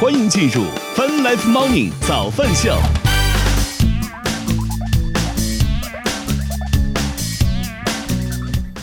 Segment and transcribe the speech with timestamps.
[0.00, 0.62] 欢迎进入
[0.94, 2.72] Fun Life Morning 早饭秀。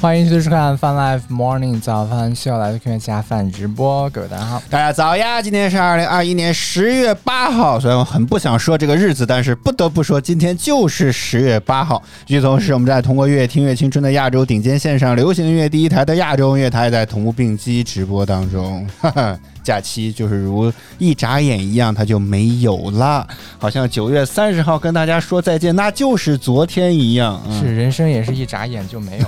[0.02, 4.10] 欢迎继续收看 Fun Life Morning 早饭秀，来自科学家饭直播。
[4.10, 5.42] 各位大家好，大家早呀！
[5.42, 12.04] 今天是二零二一年十月八号，虽然我很不想说这个日子，但是不得不说，今天就是十月八号。
[12.28, 18.86] 与此同时，我们在通过乐听乐青春的亚洲顶尖线上流行音乐第一台的亚洲音乐台，在同步并机直播当中。
[19.00, 19.40] 哈哈。
[19.66, 23.28] 假期就是如一眨眼一样，它就没有了，
[23.58, 27.42] 好像九月三十号跟大家说再见，那就是昨天一样。
[27.60, 29.26] 是，人生也是一眨眼就没有。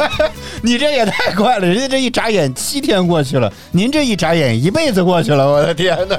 [0.62, 6.16] 你这也太快了，人家这一眨眼七天过去了，您这一眨眼一辈子过去了，我的天哪！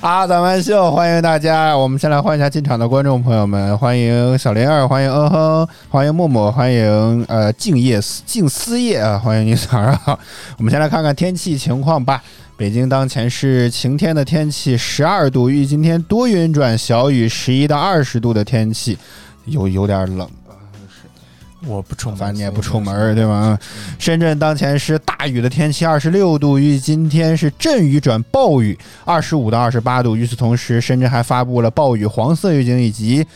[0.00, 1.76] 啊，咱们秀，欢迎大家！
[1.76, 10.18] 我们先来欢迎一下进场的观众朋友们，欢迎小林儿，欢迎嗯哼，欢迎默默，欢迎呃静夜静思夜啊，欢迎你早上好。
[10.56, 12.22] 我们先来看看天气情况吧。
[12.56, 18.96] 北京当前是晴天的天气，十二度，预计今天多云转小雨，十一到二十度的天气，
[19.44, 20.26] 有有点冷。
[21.66, 23.58] 我不出门，反正你也不出门，对吧？
[23.98, 30.16] 深圳当前是大雨的天气，二十六度，预计今天是阵雨转暴雨，二十五到二十八度。
[30.16, 33.26] 与此同时，深圳还发布了暴雨黄色预警以及。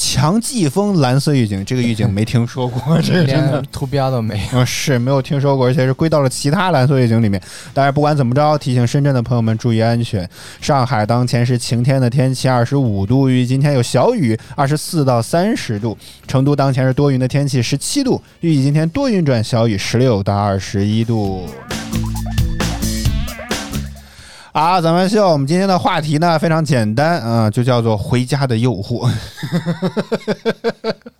[0.00, 7.42] 强季风蓝色预警，这个预警没听说过， 这个真的图标都没有，是没有听说过，而且是归到了其他蓝色预警里面。
[7.74, 10.26] 但是不管怎么着，提醒深圳的朋友们注意安全。
[10.60, 15.98] 上海当前是晴天的天气，二十五度，预计今天有小雨，二十四到三十度。
[16.28, 21.48] 成都当前是多云的天气，十七度，预计今天多云转小雨，十六到二十一度。
[24.60, 29.08] 好，咱们秀，我们今天的话题呢非常简单啊，就叫做《回家的诱惑》，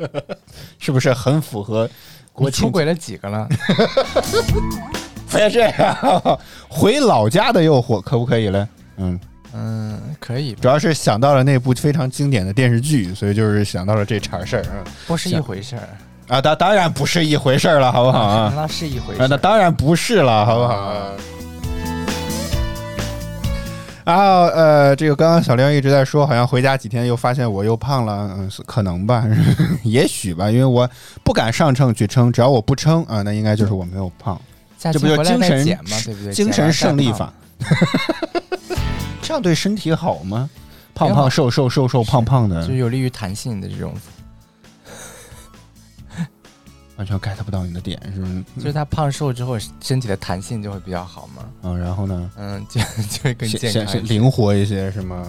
[0.80, 1.88] 是不是很符合？
[2.32, 3.48] 我出轨了几个了？
[5.28, 5.96] 非这样，
[6.68, 8.66] 回老家的诱惑可不可以嘞？
[8.96, 9.20] 嗯
[9.54, 10.54] 嗯，可以。
[10.54, 14.82] 主要是想到了那部非常经典的电视剧，所以就是想到了这茬事儿啊。
[15.06, 15.88] 不是一回事儿
[16.26, 18.52] 啊，当当然不是一回事儿了，好不好啊？
[18.56, 21.12] 那是一回事，那当然不是了，好不好？
[24.08, 24.22] 然后
[24.54, 29.22] 呃，这个刚刚小玲一直在说，好像回家几天又发现我又胖了，嗯，可能吧，
[29.84, 30.88] 也许吧，因为我
[31.22, 34.40] 不敢上秤去称，只要我不称啊，那应该就是我没有胖。
[34.78, 36.32] 这不就精神嘛，对不对？
[36.32, 37.30] 精神胜利法，
[39.20, 40.48] 这样对身体好吗？
[40.94, 43.92] 胖胖瘦瘦瘦瘦胖胖的，就有利于弹性的这种。
[46.98, 48.42] 完全 get 不到你的点，是不是？
[48.56, 51.44] 就是他胖瘦之后，身体的弹性就会比较好嘛。
[51.62, 52.30] 嗯，然后呢？
[52.36, 55.24] 嗯，就 就会更健康、灵活一些，是吗？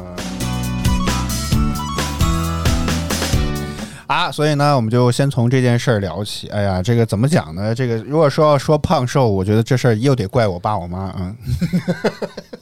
[4.07, 6.47] 啊，所以呢，我们就先从这件事儿聊起。
[6.47, 7.75] 哎呀，这个怎么讲呢？
[7.75, 11.13] 这个如果说要说胖瘦，我觉得这事儿又得怪我爸我妈。
[11.19, 11.37] 嗯，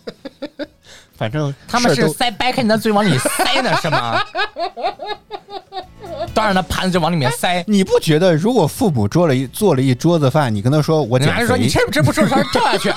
[1.16, 4.22] 反正他们是塞掰开你的嘴往里塞呢，是吗？
[6.37, 7.63] 当然，那盘子就往里面塞。
[7.67, 12.93] 你不觉得，如果父母做了一做了一桌子饭，你跟他说我减肥，说你吃不吃不吃，他跳下去。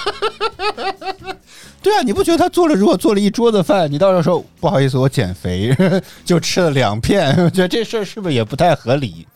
[1.83, 5.75] 对啊，你不觉得他做了如果做了一桌子饭，你到时候说不好意思，我减肥，
[6.25, 9.27] 就吃了两片，我觉得这事儿是不是也不太合理？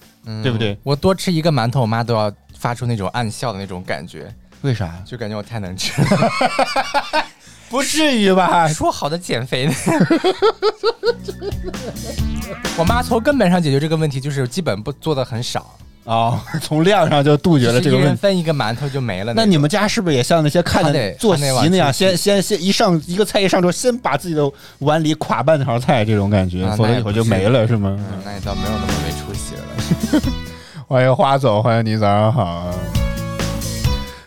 [0.42, 0.78] 对不对？
[0.82, 4.30] 我多吃一个馒头，我妈都要发出那种暗笑的那种感觉。
[4.62, 4.94] 为啥？
[5.04, 6.08] 就感觉我太能吃了。
[7.74, 8.68] 不至于吧？
[8.68, 9.74] 说好的减肥呢？
[12.78, 18.06] 我妈从根本上解决这个问题，就是基本不做的很少哦，从量上就杜绝了这个问题。
[18.06, 19.34] 一人分一个馒头就没了。
[19.34, 24.48] 那你们家是不是也像那些看的坐席那样，先先先一上一个菜一上桌，先把自己的
[24.78, 27.98] 碗里垮半条菜，这种感觉，否则以后就没了，是吗？
[28.24, 30.22] 那也倒没有那么没出息了。
[30.86, 32.72] 欢迎花总，欢迎你，早上好。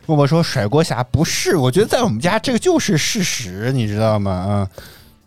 [0.07, 4.31] 默默说甩锅侠不是，我觉得在我们家这个就是事实，你知道吗？
[4.31, 4.69] 啊，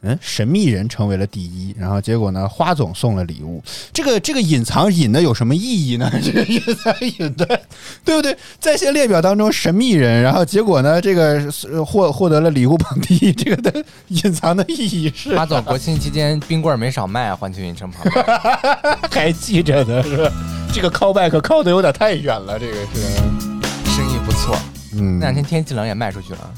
[0.00, 6.10] 嗯，神秘人成为了第一，然后结果呢，花总送了礼物，这个这个隐藏隐的有什么意义呢？
[6.24, 7.60] 这个隐藏隐的，
[8.02, 8.34] 对不对？
[8.58, 11.46] 在线列表当中神秘人，然后结果呢，这个
[11.84, 18.24] 获获得了礼物榜第一，这个的隐藏的意义是花总国庆期间冰棍没少卖啊，环球影城旁边
[19.12, 20.32] 还记着呢，是吧？
[20.72, 23.50] 这个 callback 靠的有点太远了，这个是。
[23.92, 24.56] 生意不错，
[24.94, 26.50] 嗯，那两天天气冷也卖出去了，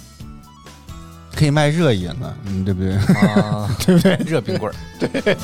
[1.34, 2.94] 可以卖热饮了，嗯，对不对？
[2.94, 4.14] 啊， 对不对？
[4.26, 5.36] 热冰棍儿， 对。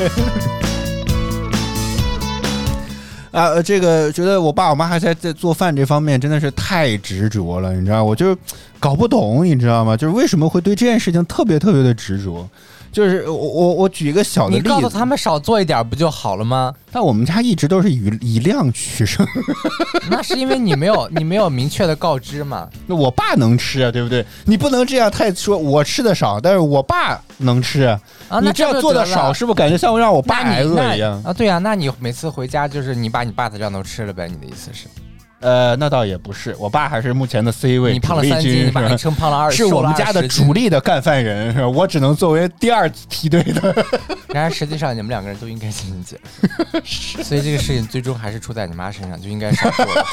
[3.31, 8.37] 啊，这个觉得我爸我妈还在在做饭这方面真的是太执着了，你知道，我就
[8.81, 9.97] 搞不懂，你知道吗？
[9.97, 12.49] 就是为什么会对这件事情特别特别的执着？
[12.91, 16.75] 就是我我我举一个小的你例子，告诉他们少做一点不就好了吗？
[16.91, 19.27] 但我们家一直都是以以量取胜。
[20.11, 22.69] 那是因为你没有你没有明确的告知嘛。
[22.87, 24.25] 那我爸能吃啊，对不对？
[24.47, 28.01] 你不能这样太说我吃的少，但是我爸能吃啊。
[28.29, 31.23] 啊，你那这样做的得了少，是不是感觉像让我爸那挨你那饿一样？
[31.23, 31.33] 啊？
[31.33, 34.29] 对呀、那你每次回家就是你把你爸的这样都吃了呗？
[34.29, 34.87] 你的意思是？
[35.41, 40.53] 呃，那倒也不是，我爸还是目前的 C 位，你胖了三斤，军你把是吧你称胖了二，是我们瘦了20家的主。
[40.53, 41.65] 力的干饭人，是？
[41.65, 43.87] 我只能作为第二梯队的。
[44.35, 46.19] 然而实际上你们两个人都应该进行减，
[47.23, 50.05] 所以这个事情最终还是出在你妈身上，就应该少做了。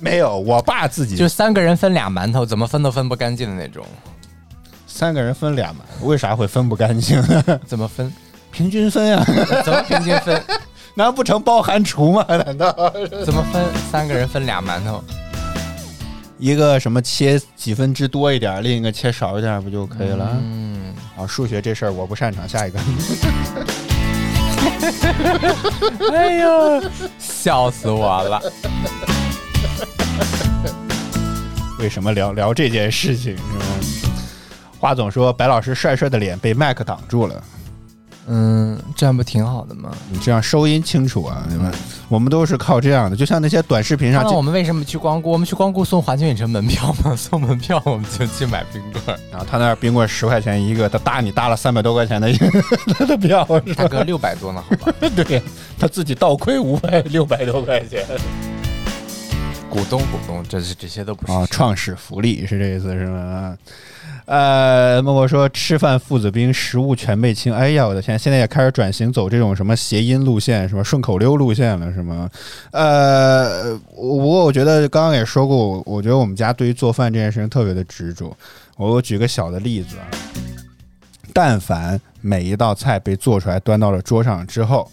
[0.00, 3.86] 没有，我爸自己就三个人分俩馒头，怎么分都分不干净的那种。
[4.88, 7.60] 三个人分俩嘛，为啥会分不干净呢？
[7.66, 8.12] 怎么分？
[8.50, 9.24] 平均分啊，
[9.64, 10.42] 怎么平均分？
[10.94, 12.24] 难不成包含厨吗？
[12.46, 12.72] 难道
[13.24, 13.64] 怎么分？
[13.90, 15.02] 三个人分俩馒头，
[16.38, 20.28] 一个什么切几分之多一点，另一个切少一点，不就可以了？
[20.40, 22.48] 嗯，啊，数学这事儿我不擅长。
[22.48, 22.78] 下一个，
[26.12, 26.82] 哎呦，
[27.18, 28.40] 笑死我了！
[31.80, 33.36] 为什么聊聊这件事情？
[33.36, 33.64] 是吧？
[34.78, 37.42] 华总说，白老师帅帅的脸被麦克挡住了。
[38.26, 39.90] 嗯，这样不挺好的吗？
[40.10, 41.72] 你这样收音清楚啊，你们？
[42.08, 45.30] 我们都是靠这样的，就像那些短视频上那我们为什么去光顾？
[45.30, 47.14] 我们去光顾送环球影城门票吗？
[47.16, 49.20] 送门票我们就去买冰棍儿。
[49.30, 52.32] 然后他那儿冰棍十块钱一个，他搭你搭了三百多块钱的
[52.98, 53.44] 他的票？
[53.76, 54.94] 大哥六百多呢，好吧？
[55.16, 55.42] 对
[55.78, 58.06] 他自己倒亏五百六百多块钱
[59.68, 61.44] 股东股东，这是这些都不是啊！
[61.50, 63.56] 创始福利是这意思是吗？
[64.26, 67.52] 呃，默默说吃饭父子兵，食物全被清。
[67.52, 68.18] 哎呀，我的天！
[68.18, 72.30] 现在也开始转型走这种什么谐音路线，什么顺口溜路线了，是吗？
[72.70, 78.34] 呃，不过我觉得刚刚也说过，我我觉得我们家对于做饭这件事情特别的执着。
[78.76, 80.08] 我举个小的例子啊，
[81.34, 84.90] 但凡每一道菜被做出来端到了桌上之后，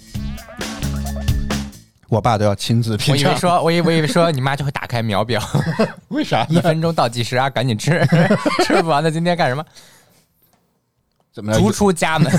[2.12, 3.32] 我爸都要亲自品尝。
[3.32, 5.42] 我以为说，我以为说你妈就会打开秒表，
[6.10, 6.60] 为啥一？
[6.60, 8.06] 分钟倒计时啊，赶紧吃，
[8.68, 9.64] 吃不完的今天干什么？
[11.32, 11.54] 怎么？
[11.58, 12.30] 逐出家门。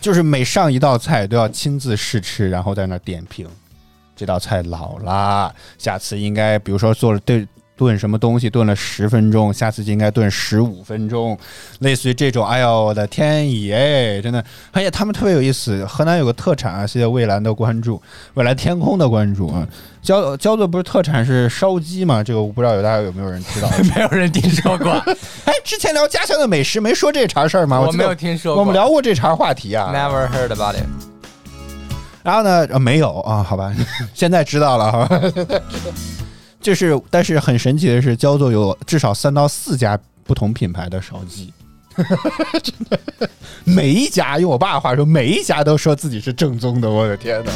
[0.00, 3.48] 就是每上一道菜都要亲自试吃，然后在那点评，
[4.14, 7.46] 这道菜老啦，下次应该比如说做了炖
[7.76, 11.36] 炖什么东西炖了十分钟，下次就应该炖十五分钟，
[11.80, 12.46] 类似于这种。
[12.46, 15.84] 哎呦我的天爷，真的，而且他们特别有意思。
[15.86, 18.00] 河南有个特产啊，谢谢蔚蓝的关注，
[18.34, 19.66] 蔚蓝天空的关注啊。
[20.02, 22.22] 焦焦作不是特产是烧鸡嘛？
[22.22, 23.68] 这个我不知道有大家有没有人知道？
[23.96, 24.90] 没有人听说过，
[25.46, 27.80] 哎，之前聊家乡的美食没说这茬事儿吗？
[27.80, 28.60] 我没有听说过。
[28.60, 29.92] 我们聊过这茬话题啊。
[29.94, 30.84] Never heard about it。
[32.22, 33.74] 然后呢，呃，没有啊，好吧，
[34.14, 35.08] 现在知道了哈。
[36.62, 41.52] 就是，但是很神奇的是，焦作有至少三到四家不同品牌的烧鸡，
[42.62, 42.98] 真的，
[43.64, 47.52] 每一家用我爸的话说，每一家都说自己是正宗的，我的天哪！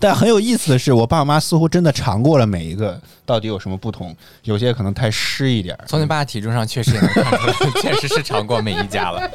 [0.00, 4.12] 但很有意思的是，我爸妈似乎真的尝过了每一个，到底有什么不同？
[4.42, 9.30] 有些可能太湿一点，从你爸体重上确实也能看出来， 确实是尝过每一家了。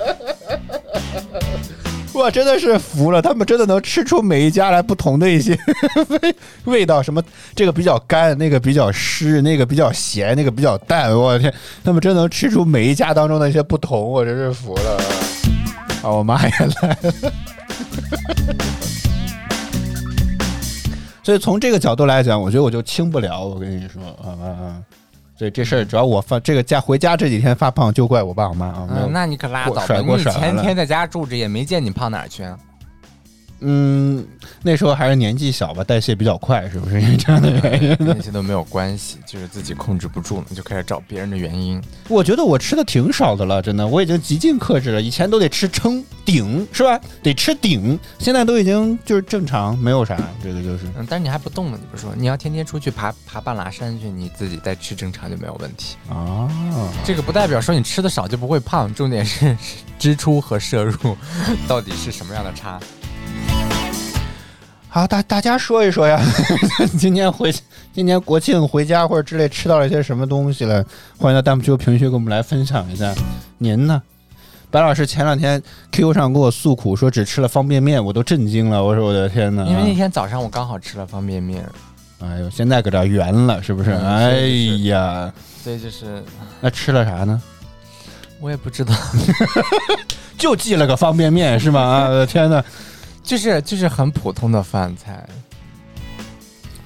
[2.18, 5.58] 我真的是服了，他们真的能吃出每一家来不同的一些
[6.66, 7.24] 味道，什么
[7.56, 11.16] 这个比较干，那个比较湿，那个比较咸，那个比较淡。
[11.16, 11.54] 我天，
[11.84, 15.00] 他们真能吃出每一家当中的一些不同，我真是服了。
[16.04, 17.14] 啊，我妈也来了。
[21.24, 23.46] 所以从这个角度来讲，我觉得我就轻不了。
[23.46, 24.82] 我跟你说啊啊啊！
[25.38, 28.88] 所以这事儿，只要我发这个家回家这几天发胖，就怪我爸我妈啊。
[28.90, 29.86] 嗯，那你可拉倒吧！
[30.00, 32.58] 你前天在家住着，也没见你胖哪儿去啊？
[33.60, 34.26] 嗯，
[34.62, 37.98] 那时候还是年纪小吧，代谢比较快，是不是因为这样的原因？
[38.00, 41.82] 那些都没有关系，就是自己控制不住了，就开始找别人的原因。
[42.08, 45.02] 我觉得我吃的挺少的了，真的，我已经极尽克制了。
[45.02, 47.00] 以前都得吃撑顶，是吧？
[47.24, 50.86] 得吃顶，现在都已经就是正常，没有啥，这个就是。
[50.96, 55.96] 嗯，但是你还不动呢，你不是说你要天天出去爬爬半拉山去，你自己再吃正常就没有问题。
[56.10, 56.48] 啊，
[57.04, 59.58] 这个不代表说你吃的少就不会胖，重点是
[59.98, 61.18] 支出和摄入
[61.68, 62.80] 到底是什么样的差。
[64.98, 66.20] 好，大大家说一说呀，
[66.98, 67.54] 今天回
[67.94, 70.84] 今年国庆回家或者之类吃到了一些什么东西了？
[71.20, 73.14] 欢迎到弹幕区和评论区跟我们来分享一下。
[73.60, 74.02] 您呢？
[74.72, 75.62] 白老师前两天
[75.92, 78.84] QQ 上给我诉苦说只吃了方便面，我都震惊了。
[78.84, 79.64] 我说我的天哪！
[79.66, 81.64] 因为那天早上我刚好吃了方便面，
[82.20, 83.92] 哎呦，现在搁这圆了，是不是？
[83.92, 84.40] 嗯哎
[84.90, 85.32] 呀，
[85.64, 86.24] 所以就是
[86.60, 87.40] 那吃了啥呢？
[88.40, 88.96] 我也不知道
[90.40, 91.82] 就寄了个方便面是吗？
[91.82, 92.66] 啊，天哪！
[93.28, 95.22] 就是就是很普通的饭菜。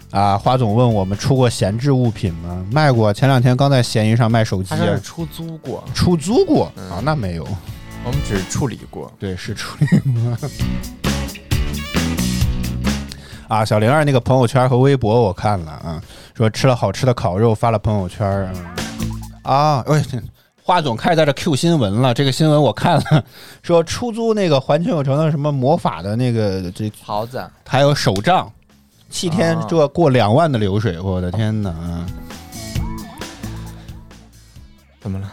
[0.09, 2.65] 啊，花总问我们出过闲置物品吗？
[2.71, 7.01] 卖过，前两天刚在闲鱼上卖手机他，是出租过，出租过嗯啊？
[7.03, 7.47] 那没有，
[8.03, 9.09] 我们只是处理过。
[9.19, 10.37] 对，是处理吗？
[13.47, 16.01] 啊，小灵儿那个朋友圈和微博我看了啊，
[16.33, 18.51] 说吃了好吃的烤肉，发了朋友圈。
[19.43, 20.03] 啊，喂，
[20.63, 23.23] 花总开始在这 Q 新闻了，这个新闻我看了，
[23.63, 28.51] 说出租那个环球影城的什么魔法的那个这袍子，还有手杖，
[29.09, 31.69] 七天啊这过两万的流水，我的天哪！
[31.71, 32.05] 啊
[35.01, 35.27] 怎么了？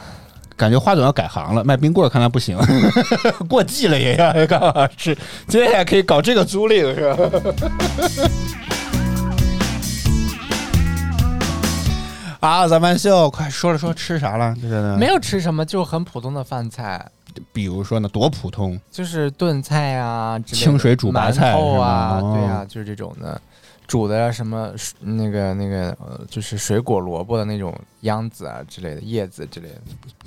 [0.57, 2.59] 感觉花总要改行了，卖冰棍看来不行，
[3.49, 5.17] 过季了也要 干嘛是？
[5.47, 7.17] 今天也可以搞这个租赁是吧？
[12.41, 14.55] 啊，咱们秀，快说了说吃啥了？
[14.61, 17.05] 这个没，有吃什么，就很普通的饭菜，
[17.53, 22.31] 比如说呢，多普通，就是炖菜啊之类的，清水煮白菜馒头啊，是吗？
[22.31, 22.35] 哦。
[22.35, 23.41] 对啊，就是这种的。
[23.89, 29.81] 煮的什么那个那个呃，就是水果萝卜的那种秧子啊之类的叶子之类的，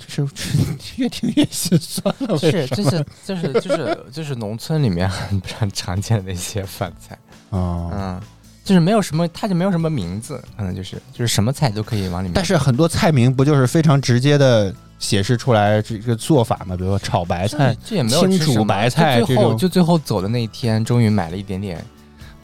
[0.08, 0.58] 是是
[0.96, 2.36] 越听越心酸了。
[2.36, 7.16] 是就是就是就是就是农村里面很很常见的一些饭菜，
[7.56, 8.20] 啊，嗯，
[8.64, 12.32] 就是没有什么，它就没有什么名字，可能就是就是什么菜都可以往里面。
[12.34, 16.76] 但是很多菜名不就是非常直接的显示出来这个做法吗？
[16.76, 21.84] 比如说炒白菜，这也没有清煮白菜最后就最后走的那一天，终于买了一点点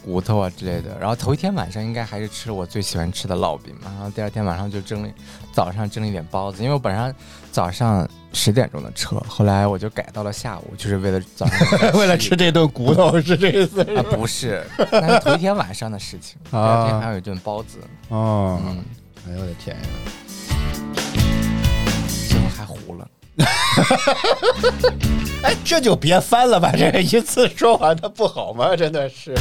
[0.04, 0.98] 骨头啊之类的。
[0.98, 5.08] 然后头一天晚上应该还是吃了我最喜欢吃的烙饼嘛，然后第二天晚上就蒸了，
[5.52, 7.14] 早上蒸了一点包子，因为我本身
[7.52, 8.08] 早上
[8.38, 17.78] 十点钟的车，后来我就改到了下午，就是为了早上 为了吃这顿骨头是这意思啊，不是，那是头一天晚上的事情， 第二天啊还有一顿包子，
[18.10, 18.84] 哦，嗯，
[19.26, 19.82] 哎呦我的天呀！
[22.28, 23.08] 最后还糊了。
[25.42, 28.76] 哎，这就别翻了吧，这一次说完它不好吗？
[28.76, 29.34] 真的是。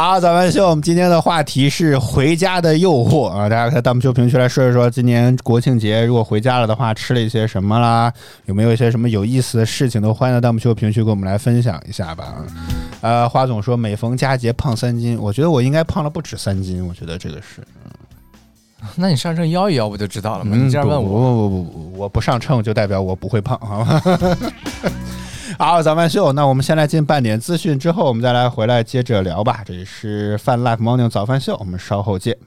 [0.00, 3.48] 好，咱们秀，我们今天的话题是回家的诱惑啊！
[3.48, 8.12] 大家在弹幕区评论区来说一说，今年国庆节如果回家了的话，吃了一些什么啦？
[8.44, 10.00] 有没有一些什么有意思的事情？
[10.00, 12.32] 都欢迎在弹幕区评论区跟我们来分享一下吧。
[13.00, 17.60] 呃，花总说每逢佳节胖三斤，我觉得我应该胖了不止三斤，我觉得这个是。
[18.94, 20.52] 那你上秤摇一摇不就知道了吗？
[20.54, 24.00] 嗯你这样问我，不不不不不，我不上秤就代表我不会胖，好吗？
[25.60, 29.62] 好，早饭秀，那我们先来进半点资讯，之后我们再来回来接着聊吧。
[29.66, 32.38] 这里是饭 Life Morning 早饭秀，我们稍后见。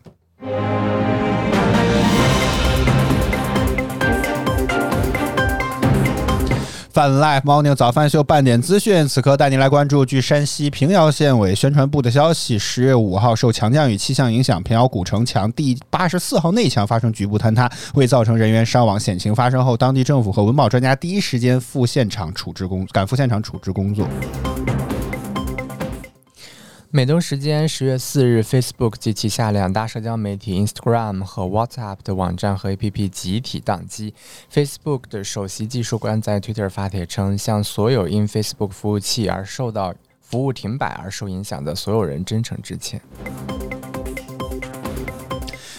[6.93, 10.05] 泛 Live Morning 早饭秀半点资讯，此刻带您来关注。
[10.05, 18.99] 据山西平遥县委宣传部的消息，十月五号受强降雨气象影响，平遥古城墙第八十四号内墙发生局部坍塌，未造成人员伤亡。
[18.99, 24.05] 险情发生后，当地政府和文保专家第一时间赴现场处置工赶赴现场处置工作。
[26.93, 34.13] 美东时间十月四日，Facebook 及旗下两大社交媒体 Instagram 和 WhatsApp 的网站和 APP 集体宕机。
[34.51, 43.01] Facebook 的首席技术官在 Twitter 发帖称，向所有因 Facebook 服务器而受到服务停摆而受影响的所有人真诚致歉。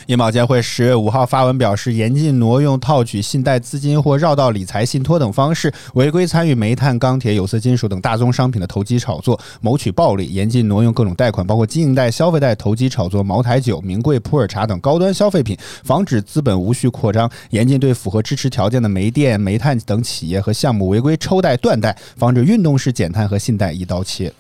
[0.07, 24.33] 银保监会十月五号发文表示，严禁挪用、套取信贷资金或绕道理财信托等方式，违规参与煤炭、钢铁、有色金属等大宗商品的投机炒作，谋取暴利；严禁挪用各种贷款，包括经营贷、消费贷投机炒作茅台酒、名贵普洱茶等高端消费品，防止资本无序扩张；严禁对符合支持条件的煤电、煤炭等企业和项目违规抽贷、断贷，防止运动式减碳和信贷一刀切。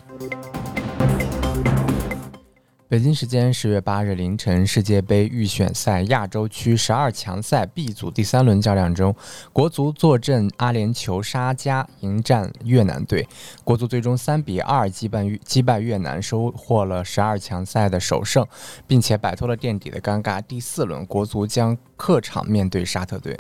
[2.92, 9.16] 北京时间十月八日凌晨，世界杯预选赛亚洲区十二强赛 B 组第三轮较量中，
[9.50, 13.26] 国足坐镇阿联酋沙迦迎战越南队，
[13.64, 18.46] 国足最终三比二击败越击败越南，收获了十二强赛的首胜，
[18.86, 20.42] 并且摆脱了垫底的尴尬。
[20.42, 23.34] 第四轮，国足将客场面对沙特队。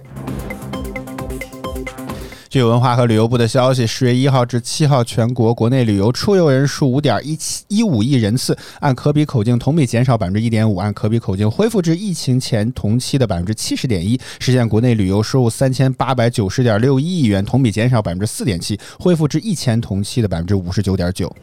[2.52, 21.34] 据文化和旅游部的消息，十月一号至七号，全国国内旅游出游人数五点一七一五亿人次，按可比口径同比减少百分之一点五，按可比口径恢复至疫情前同期的百分之七十点一，实现国内旅游收入三千八百九十点六一亿元，同比减少百分之四点七，恢复至疫前同期的百分之五十九点九。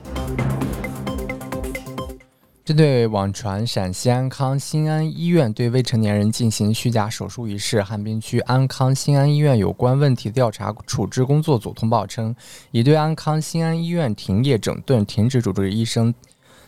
[2.70, 12.36] 针对网传陕西安康新安医院对未成年人进行虚假手术一事，汉滨区安康新安医院有关问题调查处置工作组通报称，
[12.70, 16.14] 已对安康新安医院停业整顿、停止主治医生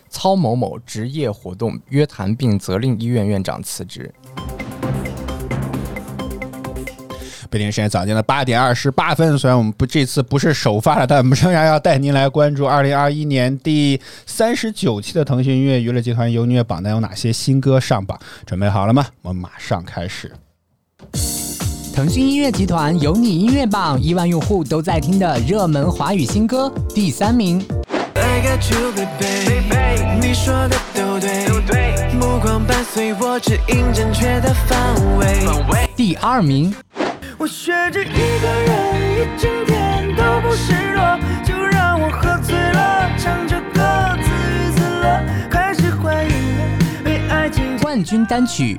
[0.08, 4.12] 曹某某执业活动约谈，并责令医院院长辞职。
[7.52, 9.36] 北京时间早间的八点二十八分。
[9.38, 18.18] 虽然我们不这次不是首发了，但我们仍然要带您来关注二零二一年第三十九期的腾讯音乐娱乐集团优音乐榜单有哪些新歌上榜。
[18.46, 19.04] 准备好了吗？
[19.20, 20.32] 我们马上开始。
[21.94, 27.62] 腾讯音乐集团有你音乐榜，亿万用户都在听的热门华语新歌第三名。
[28.14, 35.26] I got you, baby，你说的都对，目光伴随我指引正确的方位。
[35.94, 36.74] 第二名，
[37.42, 48.78] 我学着一个人一整天都不失落，就让我喝醉了，唱着歌自娱自乐，开始怀疑了被爱情冠军单曲。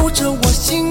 [0.00, 0.90] 住着我心。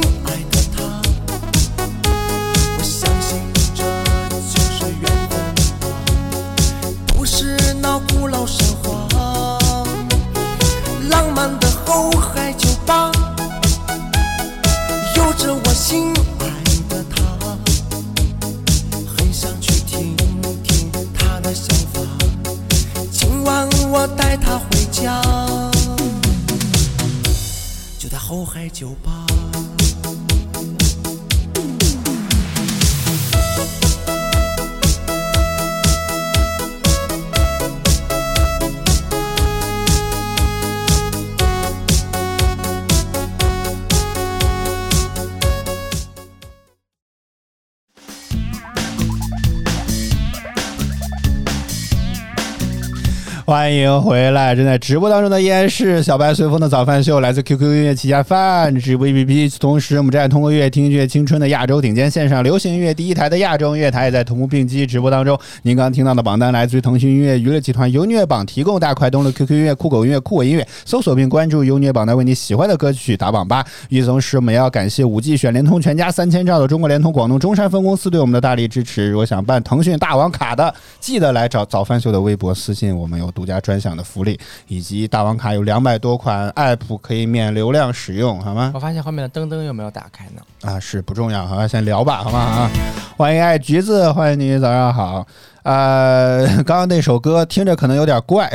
[53.49, 54.53] 欢迎回来！
[54.53, 59.57] 正在直播当中的依然是小白随风的早饭秀，来自 QQ 音乐旗下饭直播 APP。
[59.57, 65.35] 同时，我们正在通过音乐听音乐青春的亚洲顶尖线上流行音乐第一台的亚洲音乐台，也在同步并机直播当中。
[65.63, 73.65] 您刚听到的榜单来自于腾讯音乐娱乐集团优虐榜提供，大快登录 QQ 音乐、酷狗音乐、酷我音乐，搜索并关注优音乐榜单，为你喜欢的歌曲打榜吧。
[73.89, 79.09] 与此同时，我们也要感谢五 G 选联通全家三千兆的中国联通广东中山分公司对我们的大力支持。
[79.09, 88.73] 如果想办腾讯大王卡的，记得来找早饭秀的微博私信，我们有独家专享的福利，以及大王卡有两百多款 app 可以免流量使用，好吗？
[88.75, 90.41] 我发现后面的灯灯有没有打开呢？
[90.69, 92.39] 啊，是不重要，好吧，先聊吧，好吗？
[92.39, 92.69] 啊，
[93.15, 95.25] 欢迎爱橘子，欢迎你，早上好。
[95.69, 98.49] 呃，刚刚那首歌听着可能有点怪，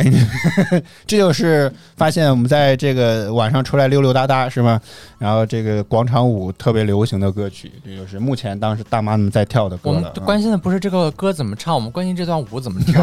[1.07, 4.81] 这就是发现我们在这个晚上出来溜溜达达是吗？
[5.17, 13.01] 然后这个广场舞特别流行的歌曲，这就是目前当时大妈们在跳的歌我们关心的不是这个歌怎么唱，我们关心这段舞怎么跳。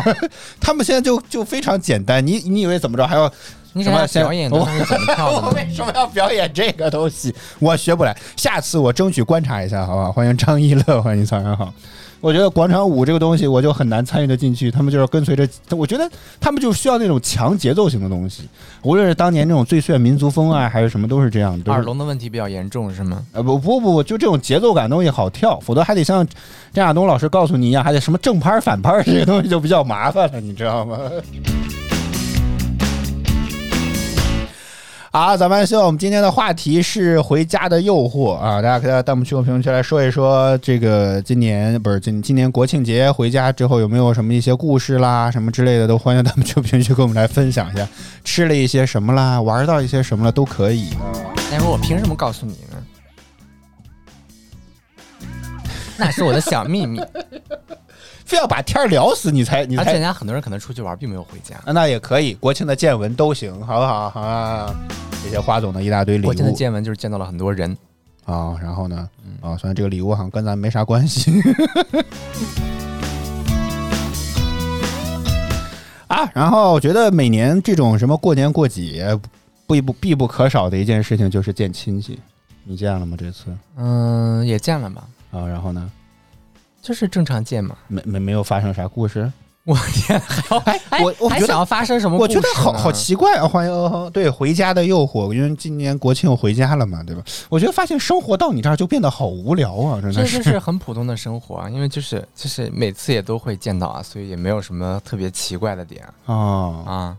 [0.60, 3.08] 他们现在就就非常简单，你你以为怎么着？
[3.08, 3.32] 还要
[3.76, 5.52] 什么先表演的是怎么跳的 我？
[5.52, 7.34] 为什么要表演这个东西？
[7.60, 10.12] 我学不来，下次我争取观察一下，好不好？
[10.12, 11.74] 欢迎张一乐，欢迎早上好。
[12.22, 14.70] 我觉得广场舞这个东西，我就很难参与的进去。
[14.70, 18.44] 他们就是跟随着，我觉得他们就需要那种强节奏型的东西。
[18.84, 21.72] 无论是当年那种最炫民族风啊，还是什么，都是这样的。
[21.72, 23.26] 耳聋的问题比较严重是吗？
[23.34, 26.26] 呃不不不，就这种节奏感的东西好跳，否则还得像
[26.72, 31.00] 张亚东老师告诉你一样，还得什么正拍儿反拍儿这些东西就比较麻烦了，你知道吗？
[35.14, 38.62] 好，早班秀，我们今天的话题是回家的诱惑啊！
[38.62, 47.86] 大家可以在弹幕区和评论区来说一说，这个今年不是今今年国庆节回家之后有没有什么一些故事啦，什么之类的，都欢迎弹幕区和评论区跟我们来分享一下，
[48.24, 50.92] 吃了一些什么啦，玩到一些什么了都可以。
[51.52, 52.78] 但是我凭什么告诉你呢？
[56.00, 57.02] 那是我的小秘密，
[58.32, 61.58] 非要把天儿聊死你才你才而且人家很多人可能出去玩，并没有回家。
[61.66, 64.10] 啊那也可以，国庆的见闻都行，好不好？
[64.10, 64.74] 好啊，
[65.22, 67.78] 谢谢花总的一大堆礼物国庆的见闻就是见到了很多人，
[68.24, 68.56] 啊。
[68.62, 69.10] 然后呢，
[69.42, 71.30] 啊，虽然这个礼物好像跟咱没啥关系
[76.08, 76.32] 啊。
[76.34, 79.14] 然后我觉得每年这种什么过年过节，
[79.68, 82.18] 不不必不可少的一件事情就是见亲戚。
[82.64, 83.18] 你见了吗？
[83.20, 85.46] 这次嗯，也见了吧，啊？
[85.46, 85.92] 然后呢，
[86.82, 87.76] 就是正常见嘛。
[87.88, 89.32] 没没没有发生啥故事？
[89.64, 92.42] 我天，还我我觉得还想要发生什么我故事呢？
[92.42, 93.48] 觉得好好奇怪啊！
[93.48, 97.22] 欢迎呃对回家的诱惑，因为今年国庆回家了嘛，对吧？
[97.48, 107.18] 我觉得发现生活到你这儿就变得好无聊啊，真的这就是是很普通的生活啊，因为就是就是每次也都会见到啊，所以也没有什么特别奇怪的点啊啊。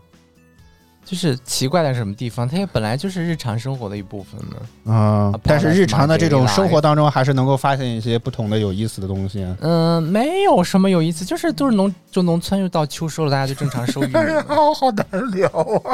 [1.03, 2.47] 就是奇怪在什么地方？
[2.47, 4.93] 它也本来就是日常生活的一部分嘛。
[4.93, 5.33] 啊！
[5.43, 9.57] 但是日常的这种生活当当中，还是能够发现一些不同的有意思的东西啊。
[9.61, 14.45] 嗯、没有什么有意思，就是都是农就农村又到秋收了，大家就正常收玉米嘛。
[14.47, 15.49] 好 好难聊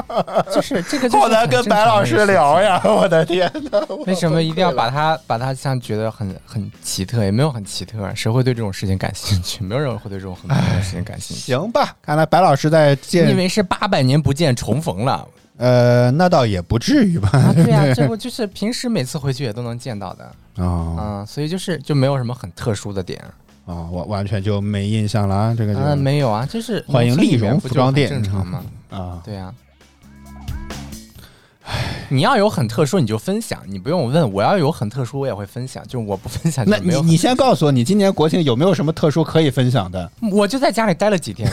[0.09, 2.81] 啊，就是这个就是好难跟白老师聊呀！
[2.83, 7.23] 我的天哪，为什么一定要把它把它像觉得很很奇特？
[7.23, 9.63] 也没有很奇特，谁会对这种事情感兴趣？
[9.63, 11.43] 没有人会对这种很普通的事情感兴趣。
[11.43, 15.08] 行吧，看来白老师在你以为是八百年不见重逢了？
[15.57, 17.29] 呃，那倒也不至于吧？
[17.33, 20.31] 啊，对呀、 这不就是平时每次回去也都能见到的
[20.63, 23.21] 啊啊，所以就是就没有什么很特殊的点。
[23.65, 25.55] 啊，我完全就没印象了啊！
[25.55, 28.63] 这个就嗯，没有啊，就是欢迎丽蓉服装店正常吗？
[28.89, 29.53] 啊，对呀、
[32.09, 34.33] 你要有很特殊你就分享，你不用问。
[34.33, 40.11] 我要有很特殊我也会分享，就是我不分享就那没有你你先告诉我，你今年国庆有没有什么特殊可以分享的？
[40.31, 41.49] 我就在家里待了几天，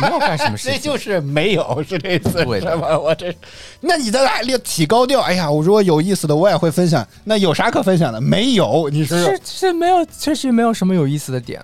[0.00, 0.82] 没有干什么事这情。
[0.92, 2.98] 就是没有，是这次对的是吧？
[2.98, 3.34] 我这，
[3.80, 5.20] 那你在那里起高调？
[5.20, 7.06] 哎呀，我如果有意思的，我也会分享。
[7.24, 8.20] 那有啥可分享的？
[8.20, 11.60] 没有，你说是是没有，确实没有什么有意思的点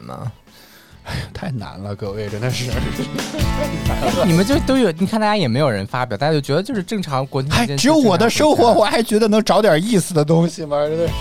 [1.15, 1.31] 嘛。
[1.33, 2.71] 太难了，各位真的是。
[4.27, 10.77] 你们就都有，你看大家也没有人发表，大家就觉得就是正常国庆还节只有我的生活，我还觉得能找点意思的东西吗？
[10.87, 11.13] 真的是，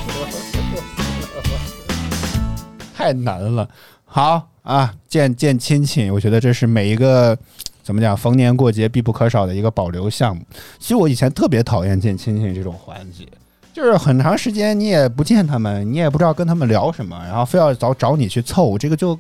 [2.96, 3.68] 太难了。
[4.06, 7.38] 好啊，见见亲戚，我觉得这是每一个
[7.84, 10.42] 怎么讲，逢年过节必不可少的一个保留项目。
[10.80, 13.28] 其实我以前特别讨厌见亲戚这种环节，
[13.74, 19.18] 就是很长时间你也不见他们，你也不知道跟他们聊什么，然后非要找找你去凑，这个就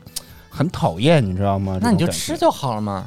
[0.49, 1.77] 很讨厌，你知道吗？
[1.81, 3.05] 那你就吃就好了嘛。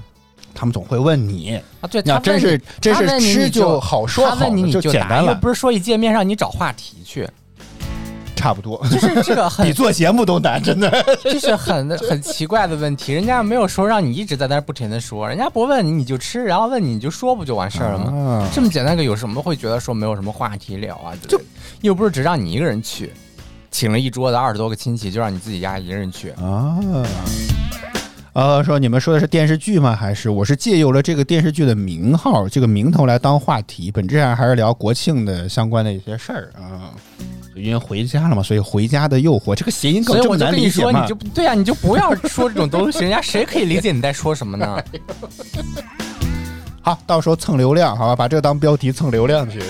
[0.54, 7.26] 他们总会问你，啊，对，你要他是真是他吃就好说好他问你你就答就简单了又不是说一见面让你找话题去，
[8.36, 10.90] 差不多，就是这个很 比做节目都难，真的。
[11.24, 18.12] 就是很很奇怪的问题，人家没有说让你一直在那儿不停的说，人家不问你你就吃，然后问你你就说不就完事儿了吗？
[18.42, 21.14] 啊这么简单个有什么会觉得说没有什么话题聊啊？
[21.26, 21.40] 就
[21.80, 23.10] 又不是只让你一个人去，
[23.72, 26.30] 请了一桌子二十多个亲戚，就让你自己家一个人去。
[26.32, 26.78] 啊。
[28.34, 29.94] 呃，说你们说的是电视剧吗？
[29.94, 33.90] 还是我是借用了这个电视剧的名号、这个名头来当话题？
[33.90, 36.92] 本质上还是聊国庆的相关的一些事儿啊。
[37.54, 41.14] 因为回家了嘛，所以回家的诱惑这个谐音梗我就难理解跟你说，你就？
[41.14, 44.82] 不对啊，你就不要说这种东西，人家谁可以理解你在说什么呢？
[46.80, 49.60] 好，到时候蹭流量，好吧，把这个当标题蹭流量去。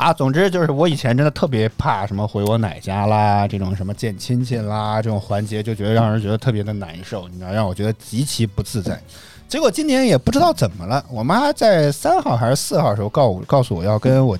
[0.00, 8.98] 啊，总之就是我以前真的特别怕什么回我奶家啦，这种什么见亲戚啦，这种环节就觉得让人觉得特别的难受，你知道，让我觉得极其不自在。
[9.46, 14.38] 结果今年也不知道怎么了，我妈在三号还是四号的时候告我告诉我要跟我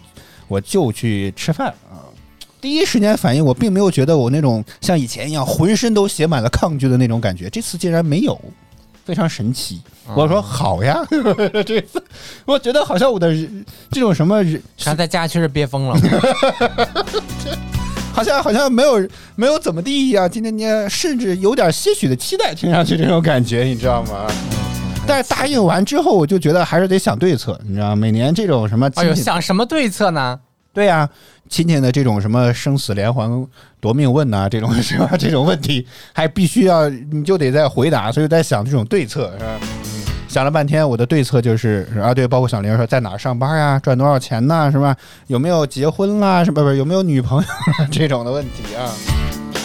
[0.49, 2.09] 我舅去吃饭啊。
[2.61, 8.41] 第一时间反应，我并没有觉得我那种像以前一样浑身都写满了抗拒的那种感觉，这次竟然没有，
[9.11, 9.83] 非常神奇。
[10.15, 11.05] 我说好呀，
[11.67, 12.01] 这次
[12.45, 13.35] 我觉得好像我的
[13.91, 15.97] 这种什么人他在家确实憋疯了，
[18.15, 24.29] 好像好像没有没有怎么地一样，今天你甚至有点些许的期待，听上去这种感觉，你知道吗？
[25.09, 27.97] 但是答应完之后，我就觉得还是得想对策，你知道？
[27.97, 30.39] 每年这种什么哎呦，想什么对策呢？
[30.73, 31.09] 对呀、
[31.49, 33.47] 今天的这种什么生死连环
[33.81, 35.17] 夺命问呐、这种 是吧？
[35.19, 39.59] 这种问题还必须要你就得在回答，所以在想这种对策是吧？
[40.29, 44.97] 想了半天，我的对策就是啊，对，包括小玲说在哪儿上班呀，赚多少钱呐，是吧？
[45.27, 46.63] 有没有结婚啦，是吧？
[46.63, 47.49] 不是有没有女朋友
[47.91, 48.95] 这种的问题啊？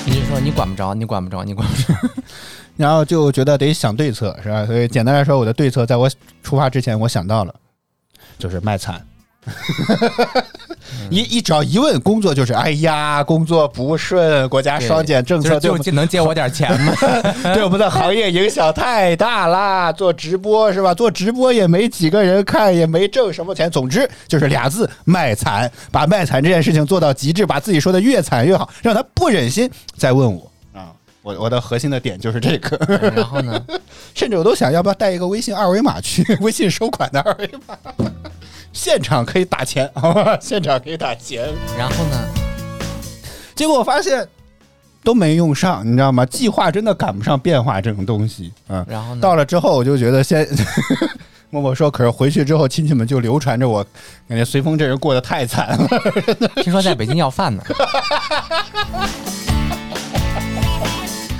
[0.07, 1.93] 你就说你管不着，你管不着，你管不着。
[2.77, 4.65] 然后就觉得得想对策，是吧？
[4.65, 6.09] 所以简单来说，我的对策在我
[6.41, 7.53] 出发之前，我想到了，
[8.39, 8.99] 就是卖惨。
[11.09, 16.93] 一一只要一问工作就是哎呀，工作不顺，国家双减政策对能借我点钱吗？
[17.53, 19.91] 对我们的行业影响太大啦！
[19.91, 20.93] 做直播是吧？
[20.93, 23.69] 做直播也没几个人看，也没挣什么钱。
[23.69, 25.71] 总之就是俩字：卖惨。
[25.91, 30.91] 把卖惨这件事情做到极致，把自己说的越惨越好，让他不忍心再问我啊！
[31.21, 32.77] 我我的核心的点就是这个。
[33.15, 33.63] 然后呢？
[34.15, 37.77] 甚至我都想要不要带一个微信二维码去，微信收款的二维码，
[38.75, 40.37] 现场可以打钱，好吧？
[40.41, 41.47] 现场可以打钱。
[41.77, 42.27] 然后呢？
[43.55, 44.27] 结果我发现
[45.01, 46.25] 都没用上，你知道吗？
[46.25, 48.85] 计划真的赶不上变化这种东西啊。
[48.87, 49.21] 然后呢？
[49.21, 50.45] 到了之后，我就觉得先
[51.49, 53.81] 默默说，可是回去之后，亲戚们就流传着我，
[54.27, 55.87] 感觉随风这人过得太惨了。
[56.61, 57.63] 听说在北京要饭呢。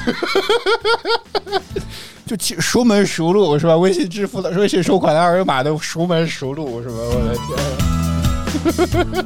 [2.26, 3.78] 就熟门熟路是吧？
[3.78, 6.96] 微信支付的、微信收款的二维码都熟门熟路是吧？
[6.98, 7.36] 我的
[9.06, 9.26] 天！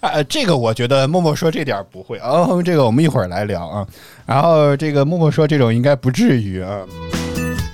[0.00, 3.86] 啊，这个我觉得默默说这点不会哦，这个我们一会儿来聊啊。
[4.26, 6.80] 然后这个默默说这种应该不至于啊。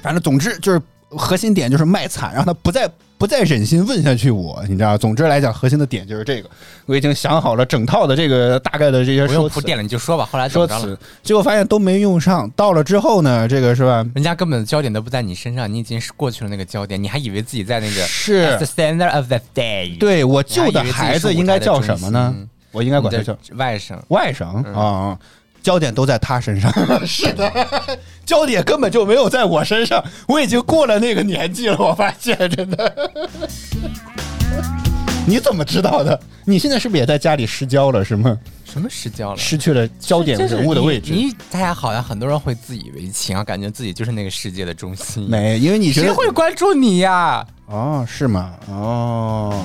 [0.02, 4.98] 反正总之就是核心点就是卖惨，让他不再不再忍心问下去我，你知道？
[4.98, 6.50] 总之来讲，核心的点就是这个。
[6.86, 10.28] 我已经想好了整套的这个大概的这些不说铺垫了，你就说吧。
[10.30, 12.50] 后来说辞？，结果发现都没用上。
[12.56, 14.04] 到了之后呢，这个是吧？
[14.14, 19.96] 人家根本焦点都不在你身上，你已经是过去了那个焦点，你还以为自己在那个是 the center of the day。
[19.98, 22.34] 对我救的孩子应该叫什么呢？
[22.72, 23.96] 我应该管他叫外甥。
[24.08, 24.44] 外甥
[24.76, 25.16] 啊、
[25.64, 26.70] 焦点都在他身上。
[27.06, 27.50] 是的，
[28.26, 30.04] 焦点根本就没有在我身上。
[30.28, 32.94] 我已经过了那个年纪了，我发现真的。
[35.26, 36.20] 你怎么知道的？
[36.44, 38.04] 你现在是不是也在家里失焦了？
[38.04, 38.38] 是吗？
[38.62, 39.38] 什么失焦了？
[39.38, 41.14] 失去了焦点人物的位置？
[41.14, 45.26] 你你大家好像很多人会自以为情啊，感觉自己就是那个世界的中心。
[45.30, 47.42] 没，因为你谁会关注你呀？
[47.66, 48.52] 哦，是吗？
[48.68, 49.64] 哦，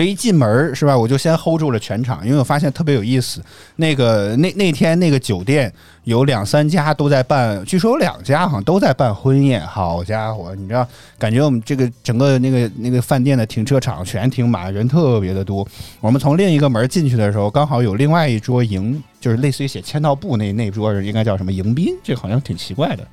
[0.00, 3.38] 所以一进门儿是吧，我就先 hold 住了全场，因为我发现特别有意思。
[3.76, 5.70] 那个那那天那个酒店
[6.04, 9.60] 有两三家都在办，据说有两家好像都在办婚宴。
[9.66, 15.68] 好家伙，你知道，感觉我们这个整个那个那个饭店的停车场全停满，人特别的多。
[16.00, 23.06] 我们从另一个门进去的时候，刚好有另外一桌迎，就是类似于写签到簿那那桌人应该叫什么迎宾，这好像挺奇怪的。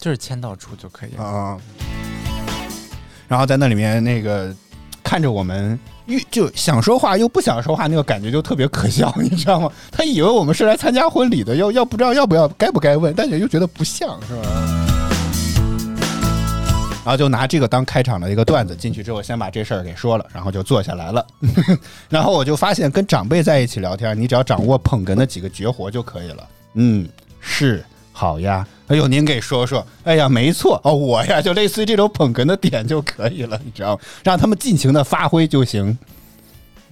[0.00, 1.22] 就是签到处就可以了。
[1.22, 1.58] 啊，
[3.28, 4.52] 然后在那里面那个
[5.04, 9.70] 看着我们，欲就想说话又不想说话，那个感觉就特别可笑，你知道吗？
[9.90, 14.42] 他以为我们是来参加婚礼的，要要不知道要不要该不该问，但是又觉得不像是吧？
[17.04, 21.26] 然后就拿这个当开场的一个段子，进去之后先把这事儿给说了，然后就坐下来了。
[22.08, 26.48] 然后我就发现，跟长辈在一起聊天，你只要掌握捧哏的几个绝活就可以了。
[26.72, 27.06] 嗯，
[27.40, 28.66] 是好呀。
[28.88, 29.86] 哎呦，您给说说。
[30.04, 34.02] 哎呀，没错哦，我呀就类似于这种捧哏的点就可以了，你知道吗？
[34.22, 35.96] 让他们尽情的发挥就行。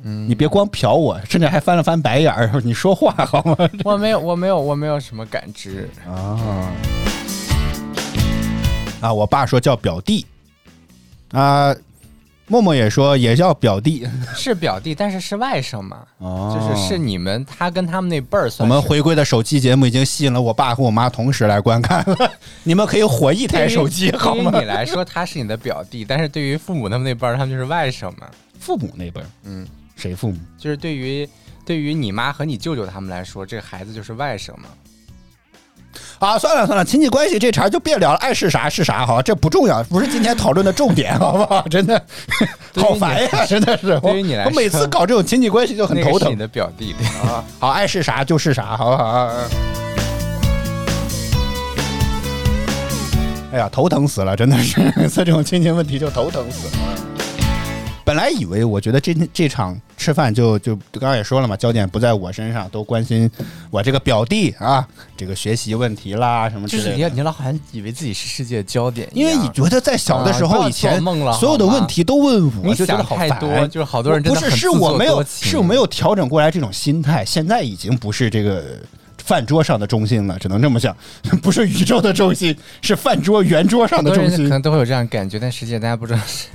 [0.04, 2.60] 嗯，你别光瞟我，甚至还翻了翻白眼儿。
[2.64, 3.56] 你说话好吗？
[3.84, 5.88] 我没有，我没有，我没有什么感知。
[6.08, 6.72] 啊
[9.00, 9.12] 啊！
[9.12, 10.26] 我爸说叫表弟
[11.32, 11.74] 啊，
[12.52, 14.06] 默默也说也叫表弟。
[14.36, 18.74] 是表弟，但是是外甥嘛，哦就是是你们他跟他们那辈儿我算我。
[18.74, 22.30] 们回归的手机节目已经吸引了我爸和我妈同时来观看了，
[22.62, 24.64] 你们可以火一台手机好吗对于？
[24.64, 28.28] 你来说，他是你的表弟，但是对于父母他们那辈儿，他们就是外甥嘛。
[28.60, 30.36] 父母那辈儿，嗯，谁父母？
[30.58, 31.26] 就是对于
[31.64, 34.64] 对于你妈和你舅舅他们来说，这个孩子就是外甥嘛。
[36.18, 41.62] 啊，算了算了，亲戚关系这茬就别聊了，爱是啥是啥，好，这不重要，不是今天讨论的重点，好不好？
[41.68, 42.00] 真的，
[42.76, 43.98] 好烦呀，真的是。
[44.00, 46.36] 对于你来说我每次搞这种亲戚关系就很头疼那个你。
[46.36, 49.30] 的表弟，啊，好，爱是啥就是啥，好不好？
[53.52, 56.72] 哎呀，头疼死了，真的是，每次这种亲情问题就头疼死了。
[58.04, 63.30] 本来以为，我觉得这这场吃饭就就刚刚也说了嘛，焦点不在我身上，都关心
[63.70, 64.86] 我这个表弟啊，
[65.16, 66.88] 这个学习问题啦什么之类的。
[66.90, 78.80] 就是你你老好像以为自己是世界的焦点，因为你觉得在小的时候，以前做梦了所有的问题都问我，你就想太多就是好多人真的不是是我没有是我没有调整过来这种心态，现在已经不是这个
[79.18, 80.96] 饭桌上的中心了，只能这么想，
[81.40, 84.44] 不是宇宙的中心，是饭桌圆桌上的中心。
[84.44, 84.62] 可能。
[84.62, 86.48] 都会有这样感觉，但实际大家不知道是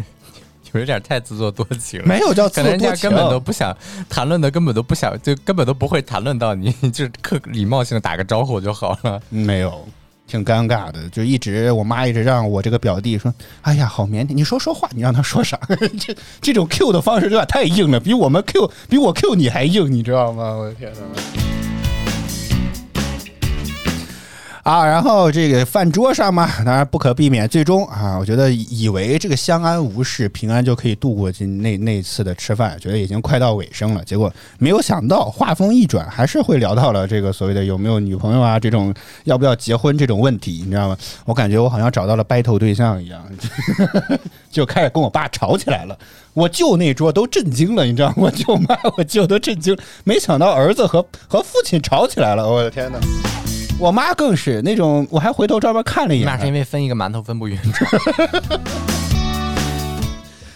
[0.80, 2.08] 有点太自作多情了。
[2.08, 3.76] 没有叫自可能作多情人家根本都不想
[4.10, 9.22] 谈论的，根本都不想，就根本都不会谈论到你， 就是客礼貌性的打个招呼就好了。
[9.30, 9.88] 没有，
[10.28, 15.60] 挺尴尬的，就一直我妈一直让我这个表弟说：“哎呀，好腼腆，你说说话，你让他说啥？”
[16.00, 20.56] 这这种 Q 的方式有点太硬了，比我们 Q 比我 Q 你还硬，你知道吗？
[20.58, 21.57] 我的天哪！
[24.68, 34.04] 啊，然后这个饭桌上嘛，当然不可避免，最终啊，我觉得以为这个相安无事、平安就可以度过今那那次的吃饭，觉得已经快到尾声了。
[34.04, 40.98] 结果没有想到，话锋一转，还是会聊到了这个所谓的有没有女朋友啊，这种要不要结婚这种问题，你知道吗？
[41.24, 43.24] 我感觉我好像找到了 battle 对象一样，
[44.52, 45.98] 就开始跟我爸吵起来了。
[46.34, 48.16] 我舅那桌都震惊了，你知道吗？
[48.18, 53.00] 我舅妈、我舅都震惊，没想到儿子和和父亲吵起来了，我的天哪！
[53.80, 57.56] 我妈更是那种，我还回头专门看了一眼那，是因为分一个馒头分不匀，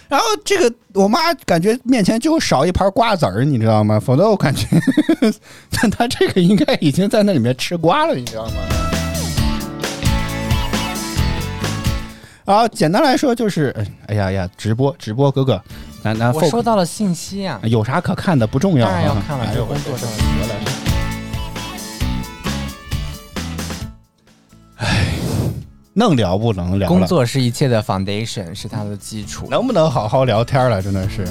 [0.10, 4.00] 然后这个我妈感觉面前就少一盘瓜子儿，你知道吗？
[4.00, 4.66] 否则我感觉
[5.72, 8.54] 但她这个应该已经在那里面吃瓜了，你知道吗？
[12.44, 13.74] 然后简单来说就是，
[14.08, 15.62] 哎呀呀，直播直播哥哥，
[16.04, 20.81] 咱咱我收到了信息啊，有啥可看的不重要啊，当然要看了，这工作上的
[24.82, 24.92] 我的
[25.94, 26.88] 能聊不能聊？
[26.88, 29.48] 工作是一切的 foundation，是它的基础。
[29.50, 30.82] 能不能好好聊天了？
[30.82, 31.24] 真的是。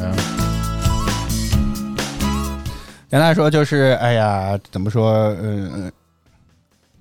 [3.08, 5.34] 简单来说就是，哎呀，怎么说？
[5.42, 5.90] 嗯、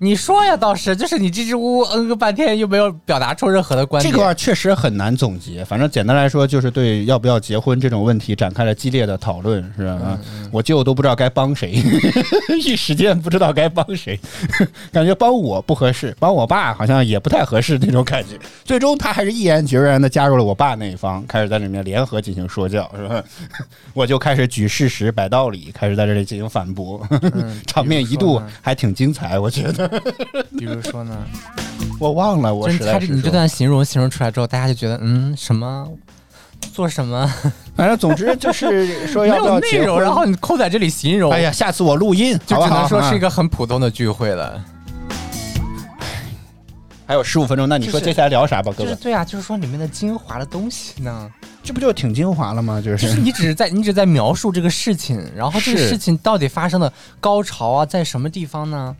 [0.02, 4.10] 你说呀，倒是，就是你支支吾吾嗯个半天，又没有表达出任何的观点。
[4.10, 5.62] 这个确实很难总结。
[5.62, 10.18] 反正简单来说，就是对要不要结婚这种问题展开了激烈的讨论，是吧？
[10.32, 11.80] 嗯我舅都不知道该帮谁，
[12.64, 14.18] 一时间不知道该帮谁，
[14.90, 18.38] 感觉帮我不合适，帮我爸好像也不太合适那种感觉。
[18.64, 23.22] 最终他还是毅然决然的加入了我爸那一方，开始在里面联合进行说教，是吧？
[23.92, 29.89] 我就开始举事实、摆道理，开始在这里进行反驳，嗯场面一度还挺精彩，我觉得。
[30.58, 31.16] 比如说呢，
[31.98, 35.88] 我忘了，我是说他这你这段形容形容出来之后，大家就觉得嗯什么
[36.72, 37.32] 做什么
[37.74, 43.16] 反正总之就是说没要不有内容，婚，然后你扣在这里形容，哎呀，下次我录音，就只能说是一。
[43.16, 44.62] 啊个很普通的聚会了。
[47.06, 48.84] 还有十五分钟，那你说就是接下来聊啥吧，哥哥？
[48.84, 51.28] 就是对啊，就是说里面的精华的东西呢，
[51.60, 52.80] 这不就挺精华了吗？
[52.80, 58.94] 就就是是你只是在你只是在描述这个事情，然后这个是事情到底发生的高潮啊，在什么地方呢？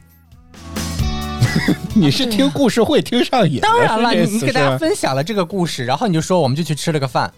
[1.95, 7.33] 你是听故事会听上瘾，当然了，你你给大家分享了这个故事，然后你就说我们就去吃了个饭，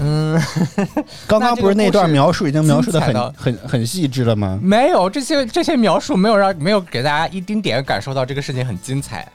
[0.00, 0.40] 嗯，
[1.26, 4.58] 刚刚不是那段描述已经描述的很 很很细致了吗？
[4.62, 9.26] 没有这些这些描述没有让没有给大家一丁点感受到这个事情很精彩，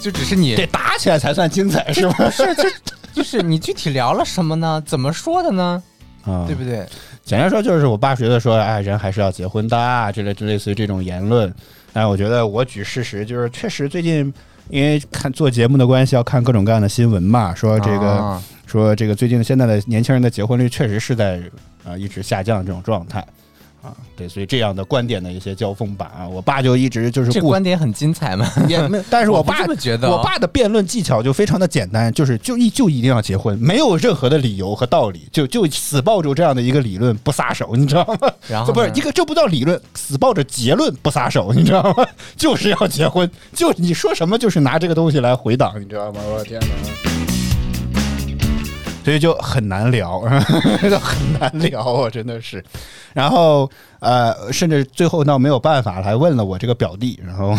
[0.00, 2.14] 就只是你得打起来才算精彩，是吗？
[2.18, 2.64] 不是就
[3.14, 4.82] 就是你具体聊了什么呢？
[4.84, 5.82] 怎么说的呢？
[6.24, 6.84] 啊对不对？
[7.24, 11.52] 简单说就是我爸觉得说，哎，人还是要结婚的啊，之类之类似于这种言论。
[11.96, 14.30] 但我觉得我举事实，就是确实最近
[14.68, 18.42] 因为看做节目的关系，要看各种各样的新闻嘛，说这个、啊。
[18.66, 21.40] 说这个最近现在的年轻人的结婚率确实是在
[21.84, 23.26] 啊、一直下降这种状态
[23.86, 28.50] 啊，对，所以这样的观点的一些交锋吧啊，我爸就一直就是这观点很精彩嘛？
[28.68, 38.28] 也没有，但是我爸我不这么觉得哦我爸的辩论技巧就非常的简单，就是就一就一定要结婚，没有任何的理由和道理，就就死抱住这样的一个理论不撒手，你知道吗？
[38.48, 42.06] 然后不是一个，这不叫理论，死抱着结论不撒手，你知道吗？
[42.36, 46.20] 就是要结婚，就你说什么就是拿这个东西来回档，你知道吗？
[46.32, 47.15] 我的天哪！
[49.06, 50.20] 所以就很难聊，
[50.82, 52.60] 就很难聊啊，真的是。
[53.14, 57.54] 然后呃，甚至最后到没有办法了，还问了我这个表弟，然后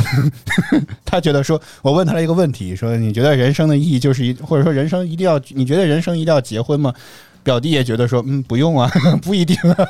[1.05, 6.93] 他觉得说，我问他了一个问题，说你觉得人生的意义就是一，或者说人生一定要，你觉得人生一定要结婚吗？
[7.45, 8.91] 表弟也觉得说，嗯，不用啊，
[9.23, 9.87] 不一定、啊。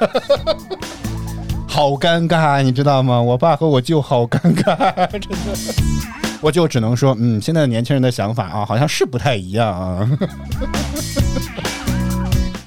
[1.68, 3.20] 好尴尬，你知道吗？
[3.20, 6.27] 我爸和我舅好尴尬，真的。
[6.42, 10.10] 我就只能说，嗯，现在的年轻人的想法啊，好像是不太一样啊。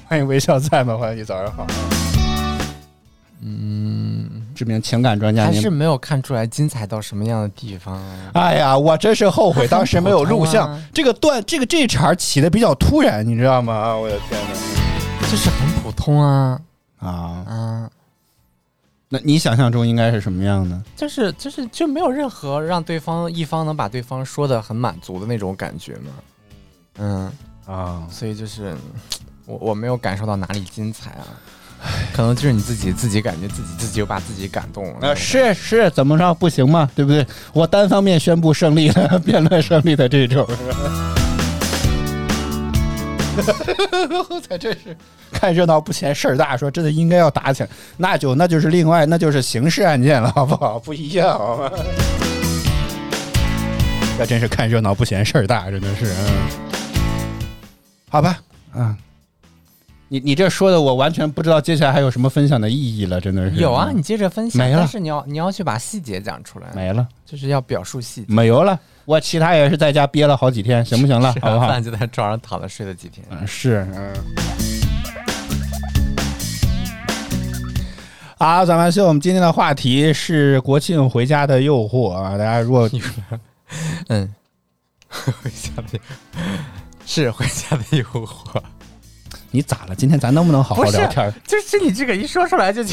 [0.07, 0.97] 欢迎微笑在吗？
[0.97, 1.65] 欢迎你，早上好。
[3.41, 8.31] 嗯，知名情感专家，还是没有看出来精彩到什么样的地方啊？
[8.33, 10.77] 哎呀，我真是后悔当时没有 录像。
[10.93, 13.73] 这个段，这个这茬起的比较突然，你知道吗？
[13.73, 15.27] 啊，我的天哪！
[15.31, 16.59] 就是很普通啊
[16.99, 17.09] 啊，
[17.47, 17.89] 啊，
[19.13, 20.81] 那你想象中应该是什么样呢？
[20.95, 26.11] 就是就是就没有任何让对方一方能把对方说的很满足的那种感觉嘛。
[26.97, 27.31] 嗯，
[27.65, 28.73] 啊，所以就是
[29.45, 31.27] 我我没有感受到哪里精彩啊，
[32.13, 34.99] 可能就是你自己自己感觉自己自己又把自己感动了。
[35.01, 36.89] 呃，是是，怎么着不行吗？
[36.95, 37.27] 对不对？
[37.51, 40.47] 我单方面宣布胜利了， 辩论胜利的这种。
[44.47, 44.95] 在这是
[45.31, 50.77] 看热闹不嫌事儿大，说真的应该要打起来，那就那就是另外那就是刑事案件了，好不好？
[50.83, 51.71] 不一样，好吗？
[54.17, 56.49] 这真是看热闹不嫌事儿大，真的是，嗯，
[58.09, 58.37] 好吧，
[58.75, 58.95] 嗯，
[60.09, 68.27] 你你这说的我完全不知道接下来还有什么分享的意义了，真的是有啊，你接着分享，没了但是你要你要去把细节讲出来，没了，就是要表述细节。
[68.31, 68.79] 没有了。
[69.05, 71.33] 我其他也是在家憋了好几天，行不行了？
[71.33, 71.67] 吃好不好？
[71.67, 73.25] 完饭就在床上躺着睡了几天。
[73.29, 74.13] 嗯，是，嗯。
[78.37, 82.37] 好，咱们秀，我们今天的话题是国庆回家的诱惑啊！
[82.37, 82.89] 大家如果
[84.09, 84.33] 嗯，
[85.07, 85.99] 回家的
[87.05, 88.59] 是回家的诱惑，
[89.51, 89.95] 你咋了？
[89.95, 91.31] 今天咱能不能好好聊天儿？
[91.45, 92.83] 就是你这个一说出来就，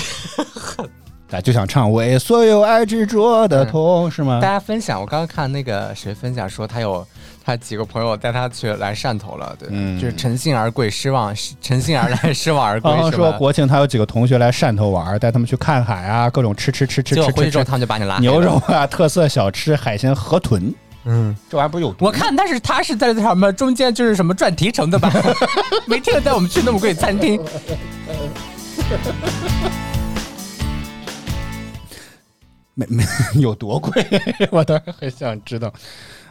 [1.28, 4.48] 咱就想唱为所有爱执着的痛，是吗大？
[4.48, 4.98] 家分享。
[4.98, 7.06] 我刚刚看那个谁分享说他有
[7.44, 13.12] 他几个朋友带他去来汕头了，对，嗯就是乘兴而归，失望乘兴而来，失望而归刚刚？
[13.12, 18.54] 说国庆他有几个同学来汕头玩，带他们去看海啊，各种吃吃吃吃吃回后他们就把你拉牛肉。
[18.66, 20.72] 啊，特色小吃海鲜河豚，
[21.04, 25.12] 嗯，这玩意儿不是有毒我看，但是他是在什么中间就是什么赚提成的吧？
[25.84, 27.38] 没听带我们去那么贵餐厅。
[32.78, 33.04] 没没
[33.42, 34.06] 有多贵，
[34.52, 35.72] 我倒是很想知道。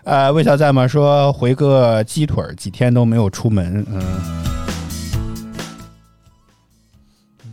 [0.05, 4.01] 呃，魏小在吗说回个鸡腿儿，几天都没有出门，嗯，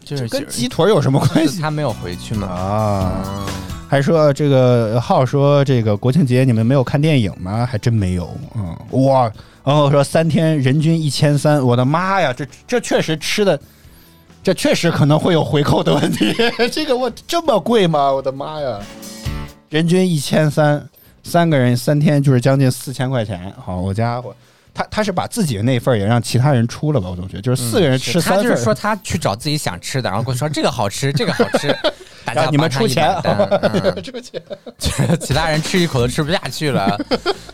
[0.05, 2.47] 就是跟鸡腿儿有什么关系他没有回去吗？
[2.47, 3.47] 啊？
[3.89, 7.67] 还说这个浩说这个国庆节你们没有看电影吗？
[7.67, 9.29] 还真没有，嗯，哇，
[9.65, 13.59] 然后说三天人均一千三，我的妈呀，这这确实吃的，
[14.45, 16.35] 这确实可能会有回扣的问题。
[16.71, 18.13] 这个我这么贵吗？
[18.13, 18.79] 我的妈呀，
[19.71, 20.87] 人均一千三，
[21.23, 24.37] 三个人三天就是将近四千块钱，好家伙。
[24.77, 27.09] 他他是把自己的那份也让其他人出了吧？
[27.09, 31.75] 我总觉得就是四个人吃三份儿，他就是说他去找自己想吃的，然后跟我说这个好吃，这个好吃，
[32.27, 33.09] 大家你们出钱
[34.03, 34.43] 出钱。
[34.77, 36.99] 就 是其他人吃一口都吃不下去了。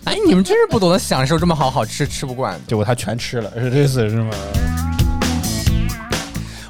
[0.05, 2.59] 哎，你们真是不懂得享受这么好好吃，吃不惯。
[2.67, 4.31] 结果他全吃了，是这意思是吗？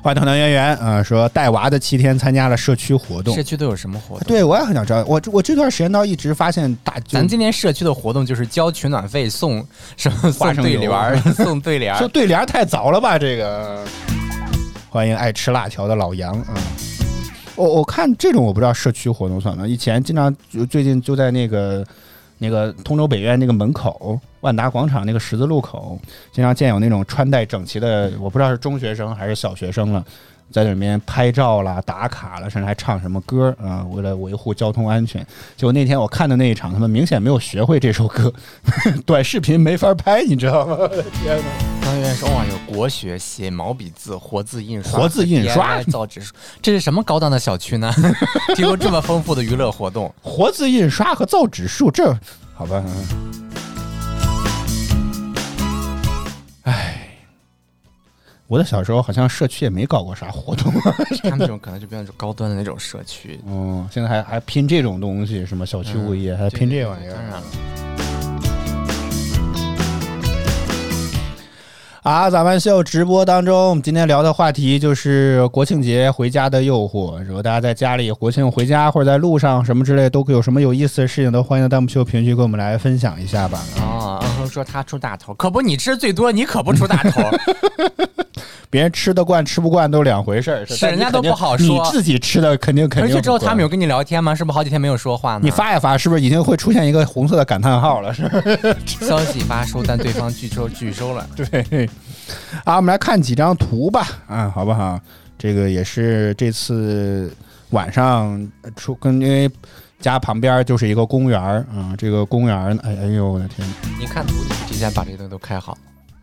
[0.03, 3.43] 话筒的圆圆啊，说带娃的七天参加了社区活动社。
[3.43, 4.27] 区都有什么活动？
[4.27, 5.05] 对，我也很想知道。
[5.07, 9.65] 我我这段时间倒一直发现大，就咱今天社区的活动就是交取暖费送
[9.97, 11.99] 什么送花生油 对联儿，送对联儿。
[11.99, 13.19] 说对联儿太早了吧？
[13.19, 13.85] 这个
[14.89, 16.55] 欢迎爱吃辣条的老杨啊。
[17.57, 19.67] 我我看这种我不知道社区活动算吗？
[19.67, 21.87] 以前经常就最近就在那个
[22.41, 25.97] 那个通州北苑那个门口万达广场那个十字路口，
[26.33, 30.05] 经常见有那种穿戴整齐的，我不知道是中学生还是小学生了。
[30.51, 35.25] 在里面拍照啦、打卡了，甚至还唱什么歌啊、为了维护交通安全。
[35.57, 38.33] 结果那天我看的那一场，他们明显没有学会这首歌，
[39.07, 40.77] 短视频没法拍，你知道吗？
[41.23, 41.45] 天哪！
[41.83, 47.93] 当院说哇，有国学、写毛笔字、活字印刷、活字印刷造纸术，这是什么高档的小区呢？
[48.55, 52.17] 提供这么丰富的娱乐活动，活字印刷和造纸术，这
[52.55, 52.85] 好吧？
[58.51, 60.73] 我的小时候好像社区也没搞过啥活动
[61.23, 63.39] 他们这种可能就变成高端的那种社区。
[63.47, 67.13] 嗯，现在还还拼这种东西，什么小区物业，还拼这玩意儿。
[67.13, 67.43] 当然了，
[72.03, 77.23] 啊，咱们秀直播当中，我们今天聊的话题就是国庆节回家的诱惑。
[77.23, 83.63] 如果大家在家里国庆回家或者在路上什么之类，都有什么有意思的事情，都欢迎在弹幕秀评论区跟我们来分享一下吧。
[83.81, 84.21] 哦，
[84.51, 87.23] 说他出大头，可不，你吃最多，你可不出大头。
[88.71, 94.33] 别人吃得惯吃不惯都是两回事儿，是人家都不好说你自己吃的肯定肯定回去之后他们有跟你聊天吗？
[94.35, 95.41] 是不是好几天没有说话呢？
[95.43, 98.15] 你发一发，是不是已经会出现一个红色的感叹号了？
[98.15, 98.77] 是不是？
[99.07, 101.27] 消息发出，但对方拒收拒收了。
[101.35, 101.91] 对。
[102.65, 104.99] 好，我们来看几张图吧，啊，好不好？
[105.37, 107.35] 这个也是这次
[107.71, 109.51] 晚上呃出跟因为
[109.99, 113.67] 家旁边就是一个公园儿啊，这个公园儿，哎哎呦我的天！
[113.99, 115.77] 你看图，你提前把这些东西都开好，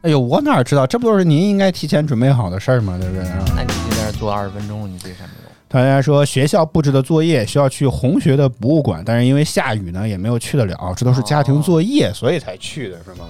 [0.07, 0.87] 哎呦，我哪知道？
[0.87, 2.97] 这不都是您应该提前准备好的事儿吗？
[2.97, 3.43] 对不对啊？
[3.57, 5.51] 那你已经在这儿坐二十分钟了，你为啥没有？
[5.67, 10.93] 大家说学校布置的作业需要去红学的博物馆，但是因为下雨呢，也没有去得了。
[10.95, 13.25] 这都是家庭作业，所以才去的是吗？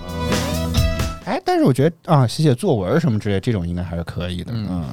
[1.25, 4.51] 哎，但是我觉得啊，写写作文什么之类，这种应该还是可以的。
[4.53, 4.85] 嗯嗯。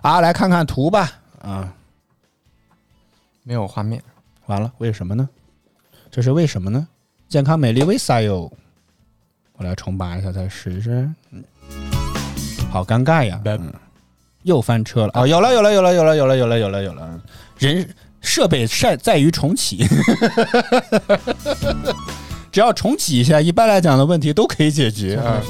[0.00, 1.10] 好，来看看图吧。
[1.42, 1.74] 啊，
[3.42, 4.00] 没有画面，
[4.46, 5.28] 完了，为什么呢？
[6.08, 6.86] 这是为什么呢？
[7.28, 8.48] 健康美丽为啥哟？
[9.56, 11.08] 我来重拔一下，再试试。
[11.30, 11.42] 嗯，
[12.70, 13.40] 好尴尬呀，
[14.42, 15.26] 又翻车了啊！
[15.26, 17.20] 有了，有了，有了，有了，有了，有了，有了，有了。
[17.58, 17.88] 人
[18.20, 19.86] 设备在在于重启，
[22.52, 25.42] 只要重启一下，一般来讲的问题都可以解决啊。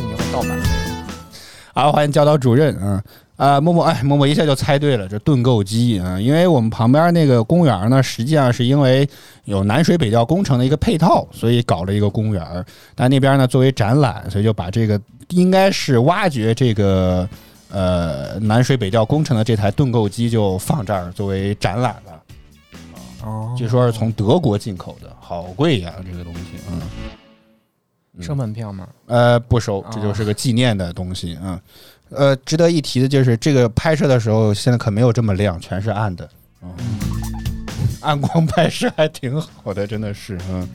[1.75, 3.03] 好，欢迎教导主任啊。
[3.37, 9.07] 啊，默默，哎，默默一下就猜对了，这盾构机啊、因为我们旁边那个公园呢，实际上是因为
[9.45, 12.65] 有南水北调工程的一个配套，所以搞了一个公园。
[12.95, 17.29] 但那边呢，作为展览，所以就把这个应该是挖掘这个
[17.71, 22.23] 呃南水北调工程的这台盾构机就放这儿作为展览了。
[23.23, 26.81] 哦据说是从德国进口的，好贵呀，这个东西，嗯。
[28.19, 28.89] 收门票吗？
[29.09, 31.61] 呃，不收，这就是个纪念的东西啊、
[32.11, 36.29] 呃，值得一提的就是这个拍摄的时候，现在可没有这么亮，全是暗的。
[36.63, 36.71] 嗯，
[38.01, 40.69] 暗光拍摄还挺好的，真的是，嗯，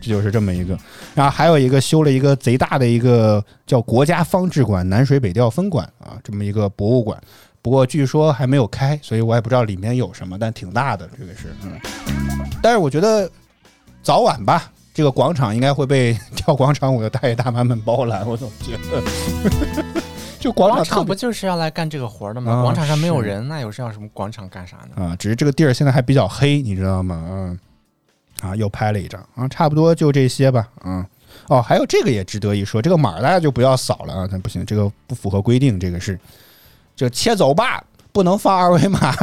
[0.00, 0.78] 这就是这么一个。
[1.14, 7.20] 然后还有一个修了一个贼大的一个叫国家方志馆南水北调分馆啊，这么一个博物馆。
[7.60, 11.78] 不过据说还没有开，所以我也不知道里面有什么，但挺大的，这个是，嗯。
[12.62, 13.30] 但是我觉得
[14.02, 20.07] 早晚吧，这个广场应该会被 跳广场舞的大爷大妈们包揽，我总觉得。
[20.38, 22.52] 就广广场特别场不就是要来干这个活的吗？
[22.52, 25.04] 啊广场上没有人，那有事要什么广场干啥呢？
[25.04, 27.24] 啊，只是这个地儿现在还比较黑，你知道吗？
[27.28, 27.60] 嗯，
[28.40, 30.68] 啊，又拍了一张啊，差不多就这些吧。
[30.84, 31.04] 嗯，
[31.48, 36.18] 哦，还有这个也值得一说，这个码大家就不要扫了啊，那不行，这个不符合规定，这个是
[36.94, 37.82] 就切走吧，
[38.12, 39.14] 不能放二维码。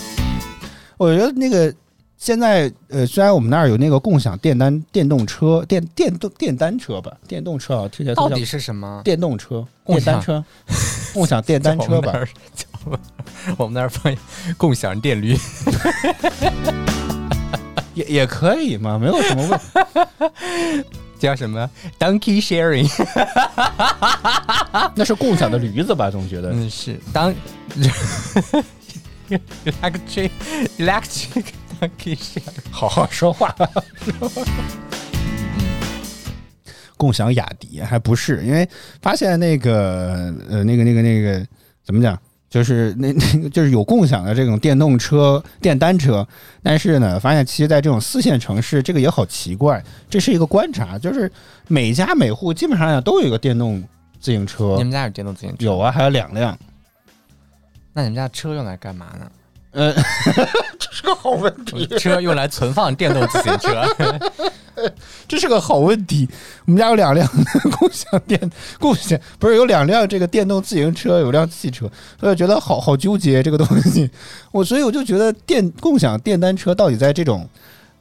[0.96, 1.74] 我觉得那个
[2.20, 9.00] 现在呃，虽然我们那儿有那个共享电单电动车、电电动电单车吧，电动车啊，听起来到底是什么？
[9.02, 10.44] 电动车、共享电单车、
[11.14, 12.12] 共享电单车吧。
[13.56, 14.14] 我们那儿放
[14.58, 15.34] 共享电驴，
[17.94, 20.84] 也也可以嘛，没有什么问。
[21.18, 22.86] 叫什么 Donkey Sharing？
[24.94, 26.10] 那是共享的驴子吧？
[26.10, 27.34] 总觉得嗯，是当
[29.64, 30.30] electric
[30.76, 31.44] electric。
[32.70, 33.54] 好好说话。
[36.96, 38.68] 共享雅迪还不是，因为
[39.00, 41.46] 发现那个呃那个那个那个
[41.82, 42.18] 怎么讲，
[42.50, 46.28] 就是那那个就是有共享的这种电动车、电单车，
[46.62, 51.32] 但是呢，发现其实在这种四线城市，这个也好奇怪，这是一个观察，就是
[51.68, 53.82] 每家每户基本上都有一个电动
[54.20, 55.64] 自行车你，们家有电动自行车？
[55.64, 56.58] 有啊，还有两辆。
[57.94, 59.26] 那你们家车用来干嘛呢？
[59.72, 59.94] 呃，
[60.78, 61.86] 这是个好问题。
[61.98, 63.84] 车用来存放电动自行车。
[65.28, 66.28] 这是个好问题。
[66.64, 67.28] 我们家有两辆
[67.78, 71.80] 共享电共享，不是有两辆这个电动自行车，有辆汽车，
[72.18, 74.10] 所以我觉得好好纠结这个东西。
[74.50, 77.46] 我所以我就觉得电共享电单车到底在这种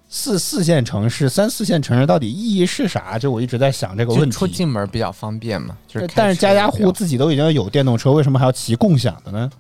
[0.08, 3.20] 四四线城市、三四线城市到底意义是啥？
[3.20, 4.32] 就我一直在想这个问题。
[4.32, 9.52] 出进门比较方便嘛，就是但是家家车也比较户自己都已经有电动车，为什么还要骑共享的呢？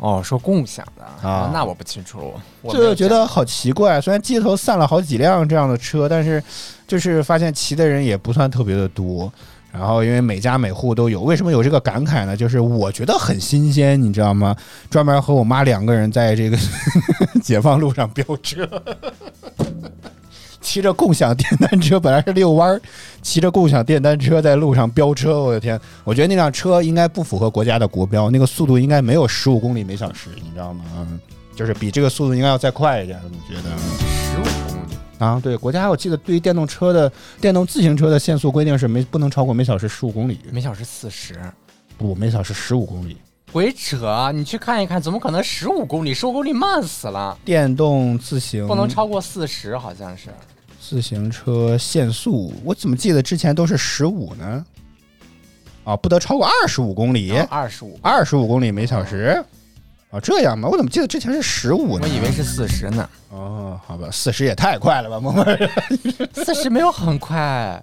[0.00, 4.00] 哦，说共享的啊哦那我不清楚，我就觉得好奇怪。
[4.00, 6.42] 虽然街头散了好几辆这样的车，但是
[6.88, 9.32] 就是发现骑的人也不算特别的多。
[9.72, 12.36] 然后因为每家每户都有，为什么有这个感慨呢？
[12.36, 14.54] 就是我觉得很新鲜，你知道吗？
[14.90, 16.58] 专门和我妈两个人在这个
[17.42, 18.68] 解放路上飙车，
[20.62, 22.80] 骑着共享电单车，本来是遛弯儿，
[23.20, 25.78] 骑着共享电单车在路上飙车，我的天！
[26.04, 30.84] 我觉得那辆车应该不符合国家的国标，那个速度应该没有十五公里每小时，你知道吗？
[30.96, 31.20] 嗯，
[31.54, 33.76] 就是比这个速度应该要再快一点，我觉得。
[33.76, 41.34] 十五公里，啊，对，国家我记得对于电动车的电动自行车的限速规定是没不能超过每小时十五公里，每小时四十，
[41.98, 43.16] 不，每小时十五公里。
[43.52, 44.32] 鬼扯！
[44.32, 46.14] 你去看一看，怎么可能十五公里？
[46.14, 50.30] 十五公里慢死了，电动自行不能超过四十，好像是。
[50.92, 54.62] 自行车限速，我怎么记得之前都是十五呢？
[55.84, 59.42] 啊，不得超过二十五公里，二十五，二十五公里每小时。
[60.10, 60.68] 啊，这样吗？
[60.68, 62.06] 我怎么记得之前是十五呢？
[62.06, 63.08] 我以为是四十呢。
[63.30, 65.46] 哦，好吧，四十也太快了吧，萌萌。
[66.44, 67.82] 四十没有很快，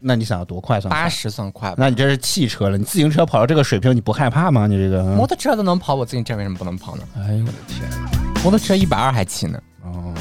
[0.00, 1.02] 那你想要多快算快？
[1.02, 1.76] 八十算快吧。
[1.76, 4.66] 那你这是汽车了，你自行车跑到这个水平，你不害怕吗？
[4.66, 5.02] 你这个？
[5.14, 7.02] 摩托车都能跑，我自行车为什么不能跑呢？
[7.18, 7.86] 哎呦我的天！
[8.42, 10.14] 摩托车一百二还骑呢，哦，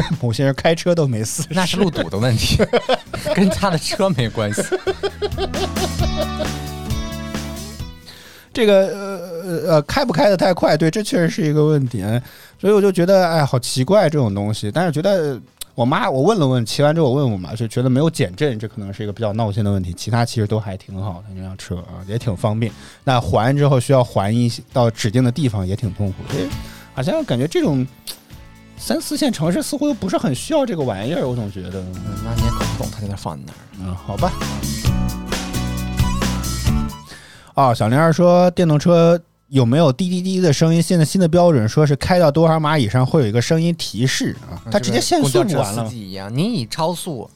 [0.22, 2.58] 某些人开车都没四十，那是路堵的问题，
[3.34, 4.62] 跟他的车没关系。
[8.52, 12.02] 这个呃呃呃开不开的太快，对，这确实是一个问题。
[12.60, 14.68] 所以我就觉得，哎，好奇怪这种东西。
[14.68, 15.40] 但是觉得
[15.76, 19.92] 我妈，我问了问，骑完之后我问我妈，就觉得没有减震，这可能是一个比较闹心的问题。
[19.92, 22.72] 其他其实都还挺好的，那辆车啊也挺方便。
[23.04, 26.16] 那还之后需要还一些到指定的地方也挺痛苦。
[26.32, 26.48] 所以
[26.94, 27.86] 好像感觉这种
[28.78, 31.80] 三四线城市似乎又不是很需要这个玩意儿，我总觉得。
[31.80, 31.92] 嗯
[32.24, 33.58] 那你也搞不懂他在那放哪儿。
[33.80, 34.32] 嗯，好吧。
[37.54, 40.80] 哦，小玲儿说电动车有没有滴滴滴的声音？
[40.80, 45.88] 现在新的标准说是开到多少码以上会有一个声音提示啊，它直接限速不完了吗？
[45.88, 47.28] 司机一样，你已超速，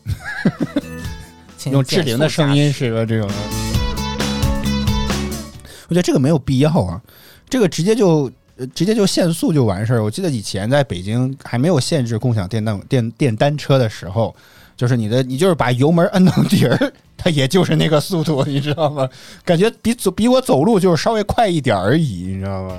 [1.59, 3.05] 请用志玲的声音是吧？
[3.05, 3.29] 这种。
[5.89, 7.01] 我觉得这个没有必要啊，
[7.51, 8.31] 这个直接就。
[8.75, 10.03] 直接就限速就完事儿。
[10.03, 14.35] 我记得以前在北京还没有限制共享电动电电单车的时候，
[14.77, 19.09] 就是你的你就是把油门摁到底儿，它也就是那个速度，你知道吗？
[19.45, 22.77] 感觉比走比我走路就是稍微快一点而已，你知道吗？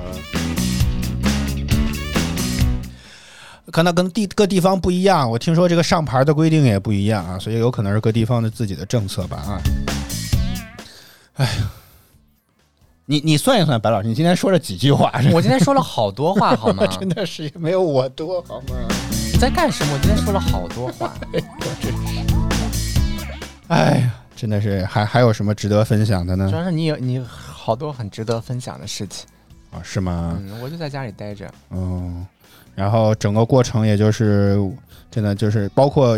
[3.71, 9.61] 可能跟地各地方不一样，我听说这个上牌的规定也不一样啊，所以有可能是各地方的自己的政策吧啊。
[11.35, 11.71] 哎呀，
[13.05, 15.11] 你你算一算，白老师，你今天说了几句话？
[15.33, 16.87] 我今天说了好多话，好吗？
[16.99, 18.75] 真的是没有我多好吗？
[19.31, 19.93] 你 在干什么？
[19.93, 21.13] 我今天说了好多话。
[23.67, 26.55] 哎呀，真的是还还有什么值得分享的呢主？
[26.55, 29.27] 要是你有你好多很值得分享的事情。
[29.71, 30.37] 啊，是吗？
[30.39, 31.51] 嗯，我就在家里待着。
[31.71, 32.25] 嗯，
[32.73, 34.57] 然后整个过程也就是
[35.11, 36.17] 真的就是包括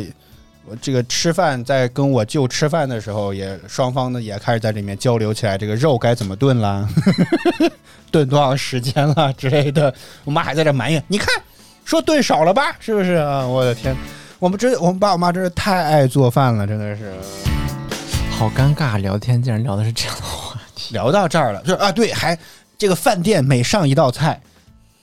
[0.68, 6.88] 我这个吃饭，在跟我舅吃饭的时候，也双方呢也开始在里面交流起来，这个肉该怎么炖啦，
[8.12, 9.94] 炖多长时间了之类的。
[10.24, 11.28] 我妈还在这埋怨，你看
[11.84, 13.46] 说炖少了吧，是不是啊？
[13.46, 13.96] 我的天，
[14.40, 17.14] 我们真我们爸我妈真是太爱做饭了，真的是。
[18.32, 20.94] 好尴尬，聊天竟然聊的是这样的话题。
[20.94, 22.38] 聊到这儿了，就是啊，对，还
[22.78, 24.42] 这个饭店每上一道菜，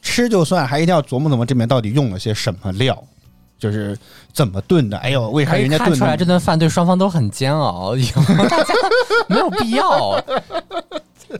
[0.02, 3.02] 吃就算，还一定要琢磨琢磨这边到底用了些什么料，
[3.62, 3.96] 就是
[4.32, 4.98] 怎么炖的。
[4.98, 7.94] 哎呦，为啥人家炖出来这顿饭对双方都很煎熬，
[8.50, 8.74] 大家
[9.28, 10.20] 没有必要，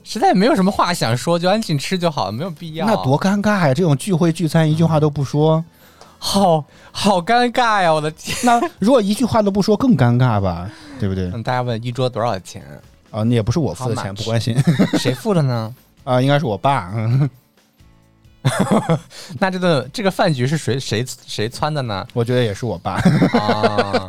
[0.04, 2.86] 实在没有什么话想说，就安静吃就好，没有必要。
[2.86, 3.74] 那多尴尬呀！
[3.74, 5.64] 这种聚会聚餐一句话都不说，
[6.16, 7.92] 好好尴尬呀！
[7.92, 10.70] 我的天， 那如果一句话都不说更尴尬吧？
[11.00, 11.28] 对不对？
[11.34, 12.62] 嗯，大家问一桌多少钱？
[13.10, 14.56] 啊，那也不是我付的钱，不关心
[14.96, 15.74] 谁付的呢？
[16.04, 16.92] 啊，应该是我爸。
[16.94, 17.28] 嗯，
[19.38, 22.07] 那这顿这个饭局是谁谁谁撺的呢？
[22.12, 22.95] 我觉得也是我爸，
[23.38, 24.09] 啊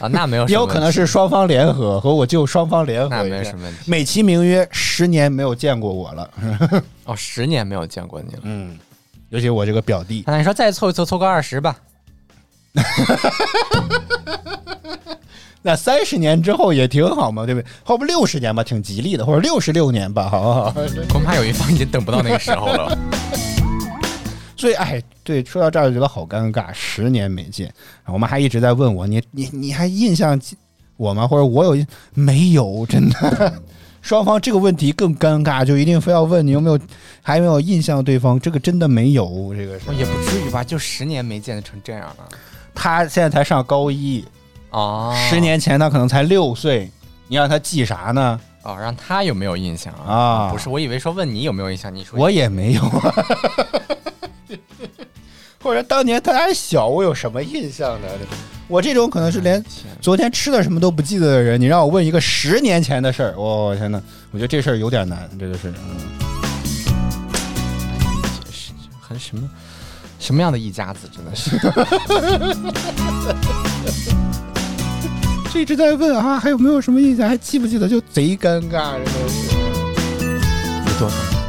[0.00, 3.78] 啊，那没有什么，也有可能是双方联合和我舅双方联合没有什么问题。
[3.86, 6.30] 美其名曰十年没有见过我了。
[7.04, 8.40] 哦，十年没有见过你了。
[8.42, 8.76] 嗯，
[9.28, 11.76] 尤其我这个表弟，那你说再凑一凑，凑个二十吧。
[15.62, 17.68] 那三十年之后也挺好嘛，对不对？
[17.84, 20.74] 后不六十年吧，挺吉利的，或者六十六年吧，好不好？
[21.08, 22.98] 恐怕有一方已经等不到那个时候了。
[24.60, 27.72] 所以，哎，对，说到这儿就觉得好尴尬，十年没见，
[28.04, 30.56] 我妈还一直在问我，你你你还印象记
[30.96, 31.26] 我吗？
[31.26, 32.84] 或者我有印没有？
[32.86, 33.52] 真的，
[34.02, 36.78] 双方这个问题更尴尬，就一定非要问你有没有
[37.22, 40.62] 还有没有印象对方，这个真的没有，这个是也不至于吧？
[40.62, 42.28] 就十年没见成这样了。
[42.74, 44.24] 他现在才上高一，
[44.70, 46.90] 哦，十年前他可能才六岁，
[47.28, 48.38] 你让他记啥呢？
[48.62, 50.12] 哦，让他有没有印象啊？
[50.12, 53.14] 啊不是，我以为说问你有没有印象，你说我也没有啊。
[55.62, 58.08] 或者当年他还小，我有什么印象呢？
[58.66, 59.62] 我这种可能是连
[60.00, 64.00] 昨天吃的什么都不记得的人，你让我问一个十年前的事儿，我、天哪！
[64.30, 65.70] 我觉得这事儿有点难，这个是。
[65.70, 65.74] 嗯
[68.32, 69.50] 解释很什么
[70.20, 71.58] 什么样的一家子，真的是。
[75.52, 77.28] 就一直在问啊，还有没有什么印象？
[77.28, 77.88] 还记不记得？
[77.88, 79.50] 就贼尴尬，真的是。
[80.86, 81.39] 有多尴尬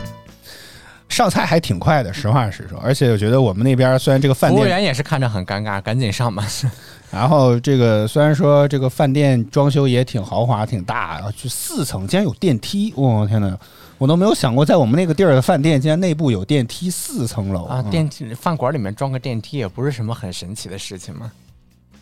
[1.12, 2.80] 上菜还挺快的，实话实说。
[2.80, 6.47] 而且我觉得我们那边虽然这个饭店服务，员也是看着很尴尬，赶紧上吧。
[7.12, 12.93] 然后这个虽然说这个饭店装修也挺豪华、挺大，然后就四层，竟然有电梯！
[12.95, 13.59] 我、天哪，
[13.97, 21.30] 我都没有想过，在我们那个地儿的饭店，竟然内部有电梯，四层楼啊，电梯饭馆里面装个电梯也不是什么很神奇的事情嘛。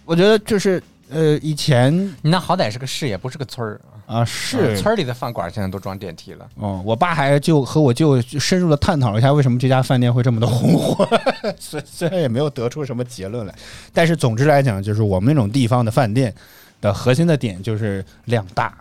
[0.05, 1.91] 我觉得就是呃，以前
[2.21, 3.81] 你那好歹是个市，也不是个村儿。
[4.09, 4.75] 啊是。
[4.81, 6.49] 村里的饭馆现在都装电梯了。
[6.55, 11.07] 哦，我爸还就和我舅深入的探讨了一下，为什么这家饭店会这么的红火，
[11.59, 13.53] 虽虽然也没有得出什么结论来，
[13.93, 16.33] 但是总之来讲，就是我们那种地方的饭店
[16.81, 18.77] 的核心的点就是量大，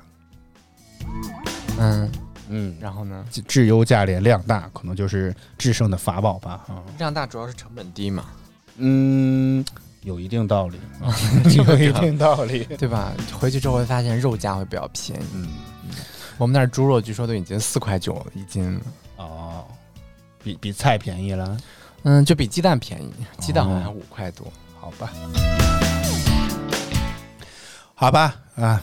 [1.79, 2.11] 嗯，
[2.49, 8.25] 嗯，然后呢，质优价廉量大，可能就是制胜的法宝吧，啊，量大主要是成本低嘛，
[8.79, 9.65] 嗯，
[10.03, 11.15] 有一定道理，啊
[11.57, 13.13] 有一定道理， 对吧？
[13.39, 15.25] 回去之后会发现肉价会比较便宜。
[15.35, 15.49] 嗯，
[16.39, 18.81] 我们那儿猪肉据说都已经四块九一斤了，
[19.17, 19.65] 哦，
[20.43, 21.57] 比比菜便宜了，
[22.05, 24.47] 嗯，就比鸡蛋便宜，鸡蛋好哦像五块多。
[24.81, 25.13] 好吧，
[27.95, 28.83] 好吧，啊。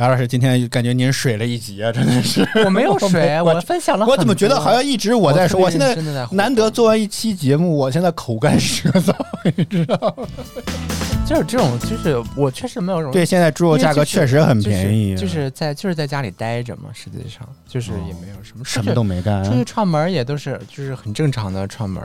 [0.00, 2.42] 白老师，今天感觉您水了一集啊，真的是。
[2.64, 4.06] 我没有水，我我分享了。
[4.06, 5.60] 我怎么觉得好像一直我在说？
[5.60, 5.94] 我现在
[6.30, 9.14] 难得做完一期节目，我现在口干舌燥，
[9.54, 10.26] 你知道吗？
[11.28, 22.02] 就是这种，就是我确实没有这种对，现在猪肉价格确实很便宜，啊就是就是在就是在家里待着嘛，实际上就是也没有什么什么都没干出，去串门也都是就是很正常的串门，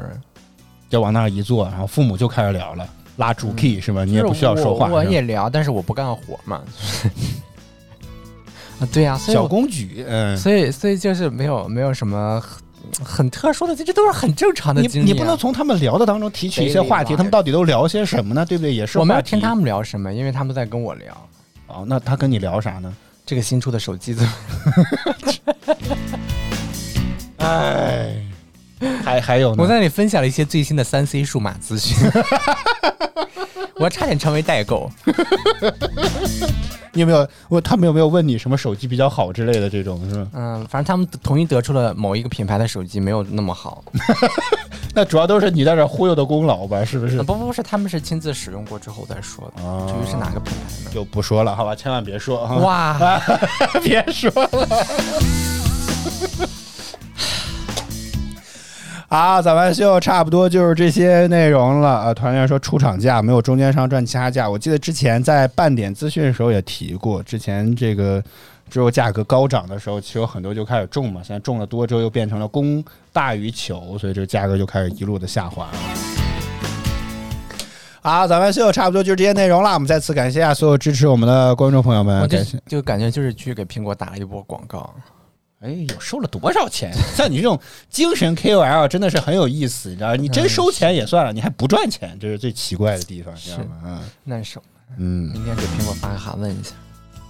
[0.89, 2.85] 就往那儿一坐，然后父母就开始聊了，
[3.15, 4.03] 拉主 key 是吧？
[4.03, 6.61] 你也不需要说话，我我也聊，但是我不干活嘛。
[8.79, 10.35] 啊，对呀、所以小公举，嗯。
[10.37, 15.13] 所以所以就是没有没有什么很很特殊的，这这都是很正常的你经历、啊。
[15.13, 18.45] 你不能从他们聊的当中提取一些话题，他们到底都聊些什么呢？
[18.45, 18.73] 对不对？
[18.73, 21.27] 也是我们要听他们聊什么，因为他们在跟我聊
[21.67, 22.93] 哦，那他跟你聊啥呢？
[23.25, 24.31] 这个新出的手机怎么。
[27.37, 28.15] 哎，
[29.03, 29.63] 还还有呢？
[29.63, 31.97] 我在那里分享了一些最新的三 C 数码资讯，
[33.77, 34.89] 我差点成为代购。
[36.93, 40.27] 你有没有我他们有没有问你什么手机比较好之类的这种是吧？
[40.33, 43.83] 嗯，反正他们统一得出了某一个品牌的手机没有那么好。
[44.95, 46.85] 那主要都是你在这忽悠的功劳吧？
[46.85, 47.23] 是不是呃？
[47.23, 49.61] 不不不是，他们是亲自使用过之后再说的。
[49.61, 50.91] 哦至于是哪个品牌呢？
[50.93, 51.75] 就不说了，好吧？
[51.75, 52.55] 千万别说啊！
[52.59, 53.21] 哇，
[53.83, 54.85] 别说了。
[59.07, 62.13] 啊，早班秀差不多就是这些内容了啊。
[62.13, 68.21] 团员说出厂价没有中间商赚其他价，我记得之前在半点资讯的时候也提过，之前这个
[68.67, 72.83] 之后价格高涨的时候，其实有很多就开始种嘛，现在种了多之后又变成了供
[73.13, 75.77] 大于求，所以这个价格就开始一路的下滑了。
[78.01, 79.71] 好，早安秀差不多就是这些内容了。
[79.73, 82.57] 我们再次感谢一下所有支持我们的观众朋友们，感谢。
[82.67, 84.93] 就感觉就是去给苹果打了一波广告。
[85.61, 86.93] 哎呦，收了多少钱？
[87.15, 90.15] 像你这种精神 KOL 真的是很有意思，你知道吗？
[90.15, 93.75] 你真收钱也算了，你还不赚钱，这是最奇怪的地方，知道吗？
[93.83, 94.61] 啊难受，
[94.97, 96.71] 嗯，明天给苹果发个函问一下。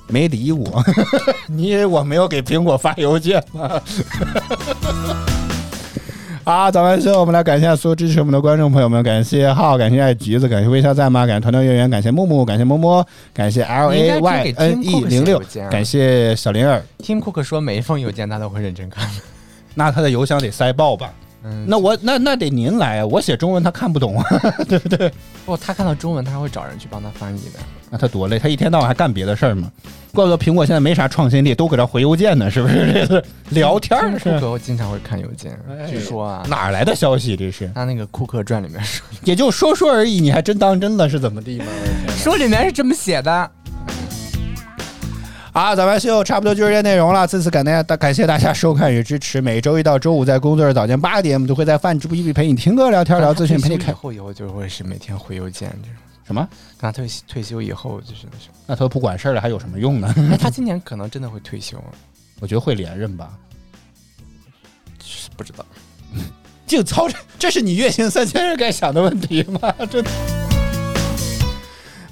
[0.07, 0.83] 没理我，
[1.47, 3.81] 你以为我没有给苹果发邮件吗？
[6.45, 11.25] 好，早安秀，我们来感谢所有支持我们的观众朋友们，感谢浩，感谢爱橘子，感谢微笑在吗？
[11.25, 15.41] 感谢团团圆圆，感谢木木，感谢摸摸，感谢 L A 该 Y N E 零六
[15.71, 16.83] 感谢小灵儿。
[17.03, 19.09] Tim Cook 说每一封邮件他都会认真看。
[19.73, 21.11] 那他的邮箱得塞爆吧？
[21.47, 23.05] 嗯，那我那那得您来啊！
[23.05, 24.25] 我写中文他看不懂啊，
[24.67, 25.11] 对不对？
[25.45, 27.59] 不，他看到中文他会找人去帮他翻译的。
[27.91, 29.71] 那他多累，他一天到晚还干别的事儿吗？
[30.11, 32.91] 怪不得苹果现在没啥创新力，都搁这回邮件呢，是不是？
[32.91, 37.35] 这是 聊天儿库克我经常会看邮件，哎据说啊，哪儿来的消息？
[37.37, 41.65] 这是他那个库克传里面说，也就说说而已，你还真当真了是怎么地吗？
[42.17, 43.51] 书里面是这么写的。
[45.55, 47.25] 好，早安秀差不多就是这些内容了。
[47.25, 49.39] 再次感大家感谢大家收看与支持。
[49.39, 55.97] 每周一到周五在工作日早间八点，我们都会在饭直播一陪你听歌、聊天、聊资讯，陪你看以后以后就会是每天回邮件这种。
[56.27, 56.45] 什么？
[56.81, 58.55] 那退退休以后就是那什么。
[58.67, 60.13] 那他不管事儿了，还有什么用呢？
[60.29, 61.81] 哎，他今年可能真的会退休，
[62.41, 63.31] 我觉得会连任吧。
[65.01, 65.65] 是不知道。
[66.67, 69.73] 净操这，这是你月薪三千人该想的问题吗？
[69.89, 70.11] 真的。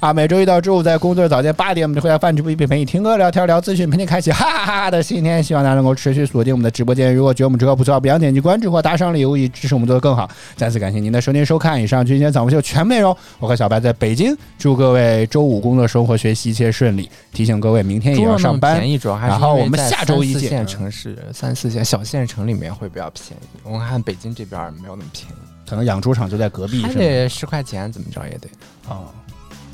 [0.03, 5.41] 啊，每周一到周五在工作日早间八点，我们就会在饭直播一陪你听歌、聊天、聊资讯，陪你开启哈哈哈哈的新一天。
[5.41, 7.15] 希望大家能够持续锁定我们的直播间。
[7.15, 10.29] 如果觉得我们直播不错，不要点击关注或打赏礼物，以支持我们做得更好。
[10.57, 11.81] 再次感谢您的收听收看。
[11.81, 13.15] 以上就是今天早上秀全部内容。
[13.39, 17.09] 我和小白在北京，祝各位周五工作、生活、学习一切顺利。
[17.31, 18.91] 提醒各位，明天也要上班便。
[18.91, 23.59] 宜，主要还是然后我们下周一线城市、三四线小县城里面会比较便宜。
[23.63, 25.35] 我看北京这边没有那么便宜，
[25.65, 26.99] 可能养猪场就在隔壁，还是吗？
[26.99, 28.49] 得十块钱，怎么着也得。
[28.89, 29.05] 哦，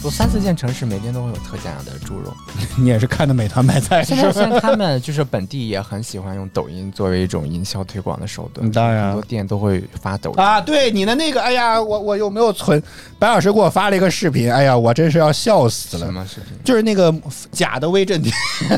[0.02, 2.34] 我三四线城市每天都会有特价的猪肉。
[2.80, 4.02] 你也是看的美团买菜？
[4.04, 10.42] 现在现在他们就是本地也很喜欢用抖音作为一种营销推广的手段，嗯当然很多店都会发抖音。
[10.42, 12.82] 啊，对你的那个，哎呀，我我有没有存？
[13.20, 16.06] 白老师给我发了一个视频，哎呀，我真是要笑死了。
[16.06, 16.58] 什么视频？
[16.64, 17.14] 就是那个
[17.52, 18.34] 假的威震天，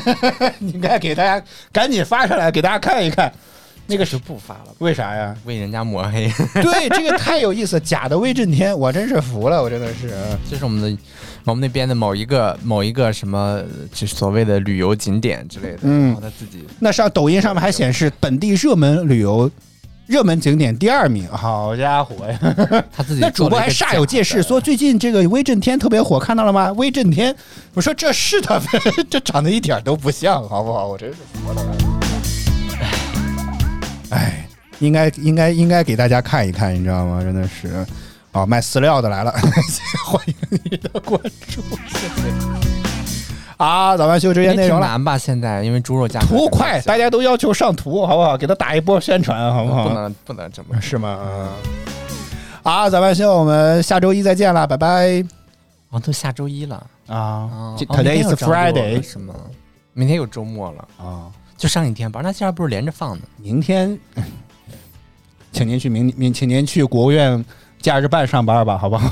[0.57, 3.31] 你应该给大家赶紧发上来，给大家看一看。
[3.91, 5.35] 那个是就不发了，为啥呀？
[5.43, 6.31] 为人家抹黑。
[6.63, 10.09] 对，这个太有意思，假的威震天，我真是服了，我真的是。
[10.49, 11.01] 这是我们的
[11.43, 13.61] 我们那边的某一个某一个什么，
[13.93, 15.79] 就是所谓的旅游景点之类的。
[15.83, 19.51] 嗯然后他自己那上抖音上面还显示本地热门旅游
[20.07, 22.39] 热门景点第二名，好家伙呀！
[22.91, 26.71] 他自己那主播还煞有介事说最近这个威震天特别火，看到了吗？
[26.73, 27.35] 威震天，
[27.73, 28.65] 我说这是他们，
[29.09, 30.87] 这长得一点都不像，好不好？
[30.87, 32.00] 我真是服了。
[34.11, 34.47] 哎，
[34.79, 37.21] 应该应该应该给大家看一看，你知道吗？
[37.21, 37.85] 真的是，
[38.31, 39.31] 哦，卖饲料的来了，
[40.05, 42.31] 欢迎你的关注，谢谢。
[43.57, 45.17] 啊，早饭秀这些内容了，难吧？
[45.17, 48.35] 现在因为猪肉价格图快，大家都要求上图，好不好？
[48.37, 49.87] 给他打一波宣传，好不好？
[49.87, 51.19] 不能不能这么是吗？
[51.21, 51.49] 嗯。
[52.63, 55.23] 好，早饭秀，我们下周一再见了，拜拜。
[55.89, 59.33] 哦，都下周一了啊 Today is Friday 是吗？
[59.93, 61.29] 明天有周末了，啊，
[61.61, 63.21] 就上一天班，那现在不是连着放呢？
[63.37, 63.95] 明天，
[65.53, 67.45] 请您去明明，请您去国务院
[67.79, 69.11] 假日办上班吧，好不好？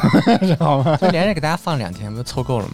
[0.59, 0.97] 好吗？
[0.97, 2.73] 就连着给大家放两天，不就凑够了吗？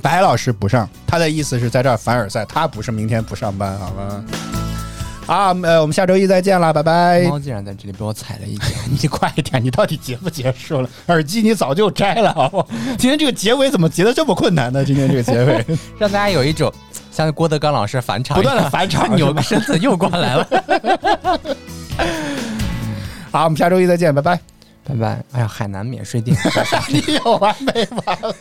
[0.00, 4.24] 白老师不上，他的意思是在这儿凡尔赛，他不是明天不上班，好吗？
[5.30, 7.20] 啊，呃，我们下周一再见了，拜拜。
[7.22, 8.64] 猫竟然在这里被我踩了一脚。
[8.90, 10.90] 你快一点，你到底结不结束了？
[11.06, 12.66] 耳机你早就摘了，好不好？
[12.98, 14.84] 今天这个结尾怎么结的这么困难呢？
[14.84, 15.64] 今天这个结尾，
[16.00, 16.72] 让大家有一种
[17.12, 20.48] 像郭德纲老师返场不，断的返场扭个身子又过来了。
[23.30, 24.40] 好，我们下周一再见，拜拜。
[24.82, 25.22] 拜拜。
[25.30, 26.36] 哎呀，海南免税店。
[26.90, 28.34] 你有完没完了？